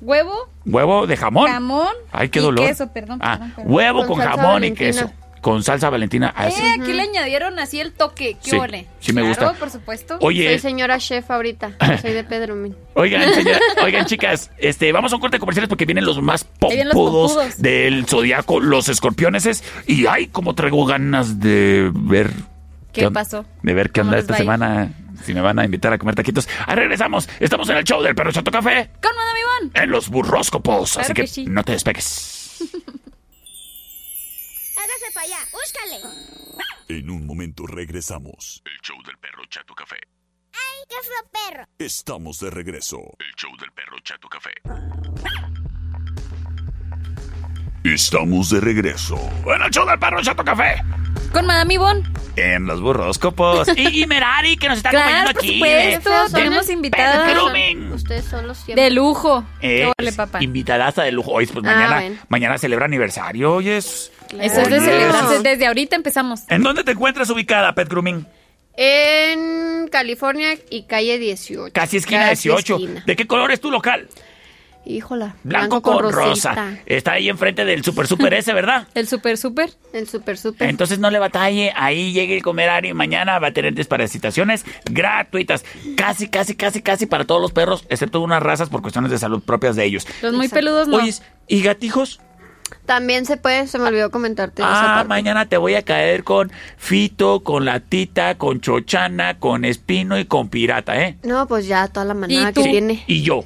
[0.00, 0.34] ¿Huevo?
[0.66, 1.48] Huevo de jamón.
[1.50, 2.66] Jamón Ay, qué y dolor.
[2.66, 3.72] queso, perdón, Ah, perdón, perdón.
[3.72, 5.10] huevo Con jamón y queso.
[5.44, 6.32] Con salsa valentina.
[6.34, 6.62] Ah, sí.
[6.62, 8.38] Eh, aquí le añadieron así el toque.
[8.42, 8.86] ¿Qué Sí, ole?
[8.98, 9.58] sí me Claro, gusta.
[9.60, 10.16] por supuesto.
[10.22, 11.72] Oye, Soy señora chef ahorita.
[12.00, 12.74] Soy de Pedromín.
[12.94, 16.46] Oigan, señora- oigan, chicas, este, vamos a un corte de comerciales porque vienen los más
[16.62, 19.62] los pompudos del zodiaco, los escorpiones.
[19.86, 22.30] Y ay, como traigo ganas de ver.
[22.94, 23.44] ¿Qué pasó?
[23.62, 24.94] De ver qué ¿Cómo onda esta semana.
[25.24, 26.48] Si me van a invitar a comer taquitos.
[26.66, 27.28] Ahí regresamos.
[27.38, 29.82] Estamos en el show del Perro Chato Café Con Madame Ivonne.
[29.84, 30.92] en los burróscopos.
[30.92, 31.44] Claro así que, que sí.
[31.46, 32.56] no te despegues.
[35.14, 36.00] Para allá, búscale.
[36.88, 38.62] En un momento regresamos.
[38.64, 39.96] El show del perro Chato Café.
[40.52, 41.64] ¡Ay, qué fue perro!
[41.78, 42.98] Estamos de regreso.
[43.18, 44.50] El show del perro Chato Café.
[47.84, 49.16] Estamos de regreso.
[49.42, 50.76] Bueno, el show del Perro Chato Café.
[51.32, 52.02] Con Madame Ivonne.
[52.36, 53.68] En los burroscopos.
[53.76, 55.54] Y, y Merari, que nos está Claro, acompañando por aquí.
[56.00, 56.34] supuesto.
[56.34, 56.68] Tenemos
[57.34, 57.83] Grooming.
[58.04, 58.84] Ustedes son los siempre.
[58.84, 59.44] De lujo.
[59.62, 60.42] Eh, ¿Qué vale, papá?
[60.42, 61.32] Invitadaza de lujo.
[61.32, 62.16] Hoy, pues Ah, mañana, bueno.
[62.28, 63.54] mañana celebra aniversario.
[63.54, 64.80] Oye, es- Eso es de Oye.
[64.84, 65.40] celebrarse.
[65.42, 66.40] Desde ahorita empezamos.
[66.48, 68.26] ¿En dónde te encuentras ubicada, Pet Grooming?
[68.76, 71.72] En California y calle 18.
[71.72, 72.74] Casi esquina Casi 18.
[72.76, 73.02] esquina.
[73.06, 74.08] ¿De qué color es tu local?
[74.86, 75.34] Híjola.
[75.44, 76.18] Blanco, con, rosa.
[76.54, 76.78] rosita.
[76.86, 78.86] Está ahí enfrente del Super Super ese, ¿verdad?
[78.94, 79.70] El super super.
[79.92, 80.68] El super super.
[80.68, 85.64] Entonces no le batalle, ahí llegue el comer y mañana va a tener desparasitaciones gratuitas.
[85.96, 89.42] Casi, casi, casi, casi para todos los perros, excepto unas razas por cuestiones de salud
[89.42, 90.06] propias de ellos.
[90.22, 90.64] Los muy Exacto.
[90.66, 90.96] peludos no.
[90.98, 91.14] Oye,
[91.48, 92.20] ¿y gatijos?
[92.86, 94.62] También se puede, se me olvidó comentarte.
[94.62, 95.08] esa Ah, parte.
[95.08, 100.48] mañana te voy a caer con Fito, con Latita, con Chochana, con Espino y con
[100.48, 101.16] Pirata, ¿eh?
[101.22, 102.62] No, pues ya toda la manada ¿Y tú?
[102.62, 103.04] que tiene.
[103.06, 103.44] Y yo.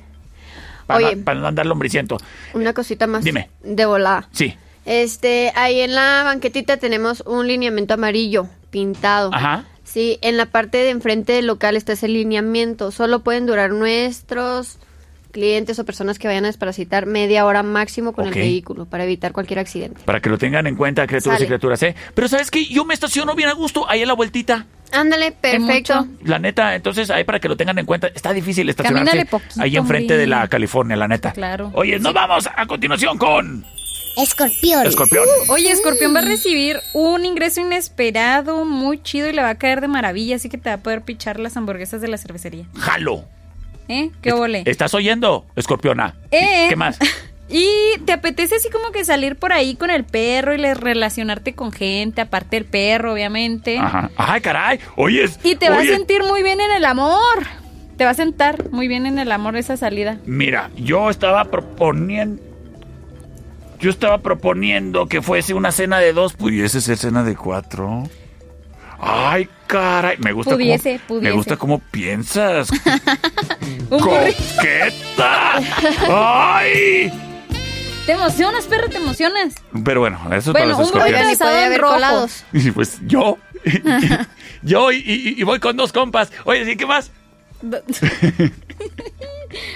[0.89, 1.17] Para, Oye.
[1.19, 2.17] para no andar lombriciento.
[2.55, 3.23] Una cosita más.
[3.23, 3.51] Dime.
[3.63, 4.27] De volada.
[4.33, 4.57] Sí.
[4.87, 9.31] Este, ahí en la banquetita tenemos un lineamiento amarillo pintado.
[9.35, 9.67] Ajá.
[9.85, 12.91] Sí, en la parte de enfrente del local está ese lineamiento.
[12.91, 14.79] Solo pueden durar nuestros
[15.31, 19.33] clientes o personas que vayan a desparasitar media hora máximo con el vehículo para evitar
[19.33, 20.01] cualquier accidente.
[20.05, 21.47] Para que lo tengan en cuenta, criaturas y Sale.
[21.47, 21.95] criaturas, ¿eh?
[22.15, 22.67] Pero ¿sabes qué?
[22.67, 24.67] Yo me estaciono bien a gusto ahí en la vueltita.
[24.93, 26.07] Ándale, perfecto.
[26.25, 28.07] La neta, entonces ahí para que lo tengan en cuenta.
[28.09, 30.17] Está difícil estacionarse poquito, ahí enfrente hombre.
[30.17, 31.33] de la California, la neta.
[31.33, 31.71] Claro.
[31.75, 33.65] Oye, nos vamos a continuación con
[34.17, 34.87] Escorpión.
[34.87, 35.25] Escorpión.
[35.49, 39.81] Oye, Escorpión va a recibir un ingreso inesperado, muy chido y le va a caer
[39.81, 42.65] de maravilla, así que te va a poder pichar las hamburguesas de la cervecería.
[42.77, 43.25] Jalo.
[43.89, 44.11] ¿Eh?
[44.21, 44.63] ¿Qué ole?
[44.67, 46.15] ¿Estás oyendo, Escorpiona?
[46.31, 46.67] Eh.
[46.69, 46.99] ¿Qué más?
[47.51, 51.73] Y te apetece así como que salir por ahí con el perro y relacionarte con
[51.73, 53.79] gente, aparte del perro, obviamente.
[53.79, 54.11] Ajá.
[54.17, 54.81] Ay, caray.
[54.97, 55.31] Oye.
[55.43, 57.47] Y te oye, a sentir muy bien en el amor.
[57.97, 60.19] Te va a sentar muy bien en el amor esa salida.
[60.27, 62.43] Mira, yo estaba proponiendo.
[63.81, 68.05] Yo estaba proponiendo que fuese una cena de dos, pudiese ser cena de cuatro.
[69.01, 71.25] Ay, caray, me gusta Pudiese, cómo, pudiese.
[71.29, 72.69] me gusta cómo piensas.
[73.89, 75.61] ¡Coqueta!
[76.59, 77.13] ¡Ay!
[78.07, 79.55] Te emocionas, perro, te emocionas.
[79.85, 81.95] Pero bueno, eso es Bueno, para los un burrito puede en haber rojo.
[81.95, 82.45] colados.
[82.53, 83.39] Y pues yo.
[84.63, 86.33] yo y, y- y voy con dos compas.
[86.45, 87.11] Oye, ¿sí qué más?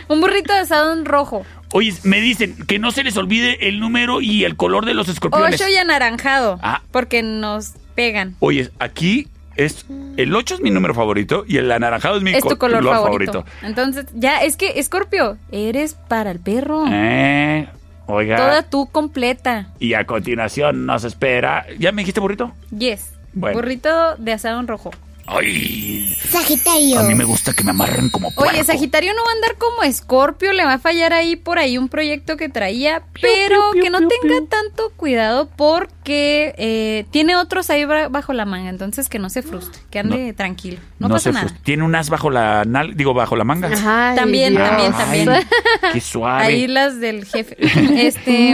[0.09, 1.45] Un burrito asado en rojo.
[1.73, 5.09] Oye, me dicen que no se les olvide el número y el color de los
[5.09, 5.61] escorpiones.
[5.61, 6.59] Ocho y anaranjado.
[6.63, 6.83] Ah.
[6.91, 8.37] Porque nos pegan.
[8.41, 9.87] Oye, aquí es.
[10.17, 12.85] El 8 es mi número favorito y el anaranjado es mi Es tu co- color
[12.85, 13.45] favorito.
[13.63, 16.85] Entonces, ya, es que, Escorpio, eres para el perro.
[16.91, 17.69] Eh,
[18.07, 18.37] oiga.
[18.37, 19.69] Toda tú completa.
[19.79, 21.67] Y a continuación nos espera.
[21.79, 22.53] ¿Ya me dijiste burrito?
[22.77, 23.13] Yes.
[23.35, 23.57] Bueno.
[23.59, 24.91] Burrito de asado en rojo.
[25.27, 26.15] Ay.
[26.29, 27.01] Sagitario.
[27.01, 28.53] A mí me gusta que me amarren como puerco.
[28.55, 31.79] Oye, Sagitario no va a andar como Escorpio, le va a fallar ahí por ahí
[31.79, 37.85] un proyecto que traía, pero que no tenga tanto cuidado porque eh, tiene otros ahí
[37.85, 41.41] bajo la manga, entonces que no se frustre, que ande tranquilo, no, pasa se nada.
[41.47, 41.63] frustre.
[41.65, 43.69] Tiene un as bajo la nal, digo bajo la manga.
[43.69, 44.69] Ay, También, Dios.
[44.69, 45.47] también, Ay, también.
[45.93, 46.45] Qué suave.
[46.45, 47.57] Ahí las del jefe.
[48.03, 48.53] Este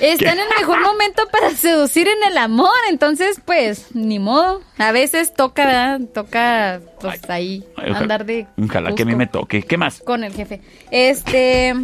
[0.00, 4.60] están en el mejor momento para seducir en el amor, entonces pues ni modo.
[4.78, 6.00] A veces toca, ¿verdad?
[6.14, 9.62] Toca pues ahí Ay, ojalá- andar de Ojalá que a mí me toque.
[9.62, 10.00] ¿Qué más?
[10.04, 10.60] con el jefe.
[10.90, 11.74] Este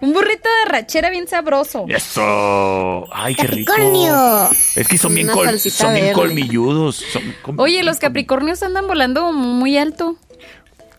[0.00, 1.84] un burrito de rachera bien sabroso.
[1.88, 3.06] Eso.
[3.12, 3.72] Ay, qué rico.
[3.72, 4.48] Capricornio.
[4.76, 6.96] Es que son bien, col- son bien colmilludos.
[6.96, 10.16] son com- Oye, los capricornios andan volando muy alto.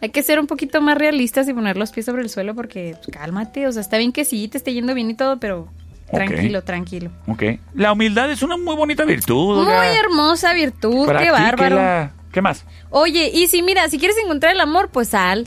[0.02, 2.96] Hay que ser un poquito más realistas y poner los pies sobre el suelo porque
[3.04, 5.68] pues, cálmate, o sea, está bien que sí, te esté yendo bien y todo, pero
[6.12, 7.12] tranquilo, tranquilo.
[7.28, 7.44] Ok.
[7.76, 9.64] La humildad es una muy bonita virtud.
[9.64, 12.12] Muy hermosa virtud, qué bárbaro.
[12.40, 12.64] ¿Qué más?
[12.90, 15.46] Oye, y si mira, si quieres encontrar el amor, pues sal.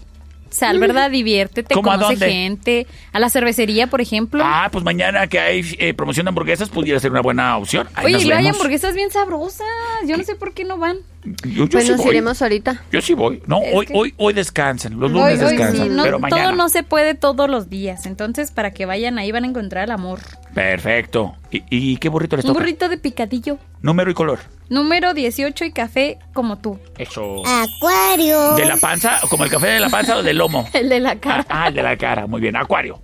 [0.50, 1.10] Sal, ¿verdad?
[1.10, 2.30] Diviértete, ¿Cómo a conoce dónde?
[2.30, 2.86] gente.
[3.12, 4.42] A la cervecería, por ejemplo.
[4.44, 7.88] Ah, pues mañana que hay eh, promoción de hamburguesas pudiera ser una buena opción.
[7.94, 8.58] Ahí Oye, nos y luego hay vemos.
[8.58, 9.66] hamburguesas bien sabrosas.
[10.06, 10.98] Yo no sé por qué no van.
[11.24, 12.10] Yo, yo Pues sí nos voy.
[12.10, 12.82] iremos ahorita.
[12.90, 13.40] Yo sí voy.
[13.46, 14.98] No, Es hoy, que- hoy, hoy descansan.
[14.98, 15.86] Los lunes hoy descansan.
[15.88, 16.42] sí, no, pero mañana.
[16.42, 18.06] todo no se puede todos los días.
[18.06, 20.18] Entonces, para que vayan ahí van a encontrar el amor.
[20.52, 21.36] Perfecto.
[21.52, 22.60] ¿Y, y qué burrito les Un toca?
[22.60, 23.58] burrito de picadillo.
[23.82, 24.40] Número y color.
[24.68, 26.78] Número 18 y café como tú.
[26.98, 27.42] Eso.
[27.46, 28.54] Acuario.
[28.56, 29.20] ¿De la panza?
[29.30, 30.68] ¿Como el café de la panza o del lomo?
[30.74, 31.46] El de la cara.
[31.48, 32.26] Ah, el de la cara.
[32.26, 32.56] Muy bien.
[32.56, 33.00] Acuario.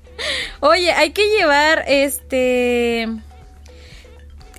[0.61, 3.07] Oye, hay que llevar este.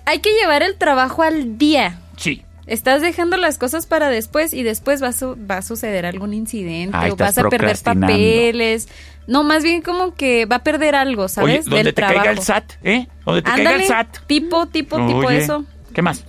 [0.05, 1.99] Hay que llevar el trabajo al día.
[2.17, 2.43] Sí.
[2.69, 6.33] Estás dejando las cosas para después y después va a, su- va a suceder algún
[6.33, 8.87] incidente Ah, o vas a perder papeles.
[9.27, 11.65] No, más bien como que va a perder algo, Oye, ¿sabes?
[11.65, 12.17] donde Del te trabajo.
[12.19, 13.07] caiga el SAT, ¿eh?
[13.25, 14.17] Donde te caiga el SAT.
[14.27, 15.65] tipo, tipo, tipo eso.
[15.93, 16.23] ¿Qué más?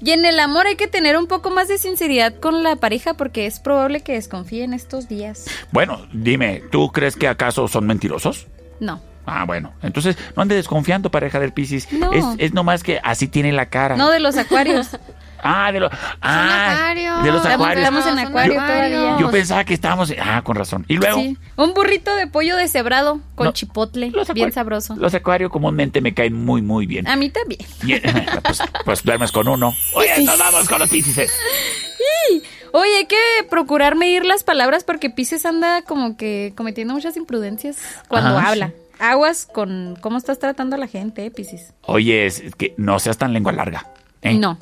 [0.00, 3.14] Y en el amor hay que tener un poco más de sinceridad con la pareja
[3.14, 5.44] porque es probable que desconfíen estos días.
[5.70, 8.48] Bueno, dime, ¿tú crees que acaso son mentirosos?
[8.80, 9.00] No.
[9.26, 9.72] Ah, bueno.
[9.82, 11.92] Entonces, no andes desconfiando, pareja del Piscis.
[11.92, 12.12] No.
[12.12, 13.96] Es, es nomás que así tiene la cara.
[13.96, 14.88] No de los acuarios.
[15.42, 15.90] Ah, de los.
[16.20, 16.92] Ah,
[17.22, 17.84] de los acuarios.
[17.84, 19.00] estamos en acuario acuarios.
[19.00, 19.20] todavía.
[19.20, 20.12] Yo pensaba que estábamos.
[20.20, 20.84] Ah, con razón.
[20.88, 21.36] Y luego, Sí.
[21.56, 23.52] Un burrito de pollo deshebrado con No.
[23.52, 24.94] chipotle, Los bien sabroso.
[24.96, 27.06] los acuarios comúnmente me caen muy, muy bien.
[27.08, 27.60] A mí también.
[27.84, 27.98] Y-
[28.44, 29.74] pues, pues duermes con uno.
[29.94, 31.14] Oye, nos vamos con los piscis.
[31.16, 32.42] Sí.
[32.72, 33.16] Oye, hay que
[33.50, 37.76] procurar medir las palabras porque Pisces anda como que cometiendo muchas imprudencias
[38.08, 38.72] cuando Ajá, habla.
[38.98, 41.74] Aguas con cómo estás tratando a la gente, eh, Pisces.
[41.82, 43.86] Oye, es que no seas tan lengua larga.
[44.22, 44.34] ¿eh?
[44.34, 44.58] No.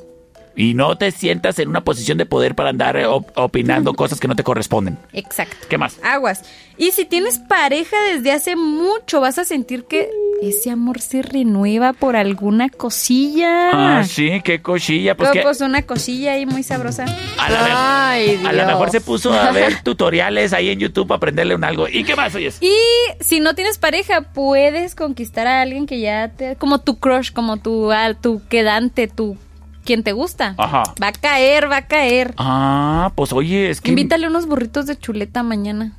[0.55, 4.19] Y no te sientas en una posición de poder para andar eh, op- opinando cosas
[4.19, 4.97] que no te corresponden.
[5.13, 5.55] Exacto.
[5.69, 5.97] ¿Qué más?
[6.03, 6.43] Aguas.
[6.77, 10.09] Y si tienes pareja desde hace mucho, vas a sentir que
[10.41, 13.99] ese amor se renueva por alguna cosilla.
[13.99, 15.15] Ah, sí, qué cochilla.
[15.15, 17.05] Pues pues una cosilla ahí muy sabrosa.
[17.37, 21.17] a la, Ay, a lo mejor se puso a ver tutoriales ahí en YouTube para
[21.17, 21.87] aprenderle un algo.
[21.87, 22.57] ¿Y qué más oyes?
[22.61, 22.73] Y
[23.19, 26.55] si no tienes pareja, puedes conquistar a alguien que ya te...
[26.55, 29.37] Como tu crush, como tu, ah, tu quedante, tu...
[29.83, 30.55] Quien te gusta.
[30.57, 30.83] Ajá.
[31.01, 32.33] Va a caer, va a caer.
[32.37, 33.89] Ah, pues oye, es que...
[33.89, 35.93] Invítale unos burritos de chuleta mañana.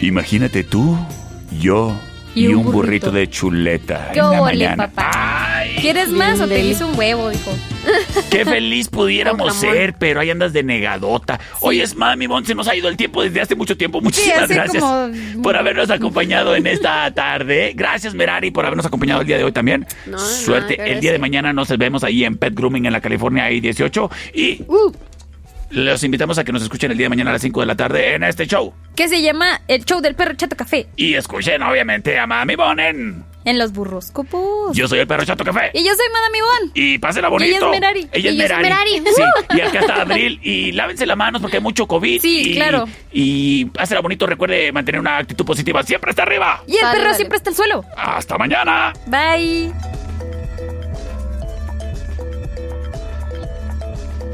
[0.00, 0.96] Imagínate tú,
[1.60, 1.94] yo
[2.44, 3.10] y, un, burrito.
[3.10, 4.88] de chuleta ¿Qué en la ole, mañana.
[4.88, 5.62] papá?
[5.80, 7.50] ¿Quieres más o te hice un huevo, dijo?
[8.30, 11.40] Qué feliz pudiéramos ser, pero ahí andas de negadota.
[11.60, 14.00] Oye, es mami, Bon, se nos ha ido el tiempo desde hace mucho tiempo.
[14.00, 17.72] Muchísimas gracias como- por habernos acompañado en esta tarde.
[17.74, 19.86] Gracias, Merari, por habernos acompañado el día de hoy también.
[20.06, 20.76] No, Suerte.
[20.92, 24.10] el día de mañana nos vemos ahí en Pet Grooming en la California I-18.
[24.34, 24.92] Y Uh.
[25.70, 27.76] Los invitamos a que nos escuchen el día de mañana a las 5 de la
[27.76, 28.72] tarde en este show.
[28.96, 30.88] Que se llama El Show del Perro Chato Café.
[30.96, 33.30] Y escuchen, obviamente, a Mami Bon en...
[33.44, 34.76] En los burroscopos.
[34.76, 35.70] Yo soy el perro chato café.
[35.72, 36.70] Y yo soy Madame Ivonne.
[36.74, 37.56] Y pásenla Y bonito.
[37.56, 38.08] ella es Merari.
[38.12, 39.00] Ella es Y yo soy Merari.
[39.00, 39.14] Merari.
[39.16, 39.22] Sí.
[39.22, 39.56] ¡Uh!
[39.56, 40.40] Y acá está Abril.
[40.42, 42.20] Y lávense las manos porque hay mucho COVID.
[42.20, 42.86] Sí, y, claro.
[43.12, 44.26] Y pásenla bonito.
[44.26, 45.82] Recuerde mantener una actitud positiva.
[45.82, 46.62] Siempre está arriba.
[46.66, 47.82] Y el perro siempre está al suelo.
[47.96, 48.92] Hasta mañana.
[49.06, 49.72] Bye.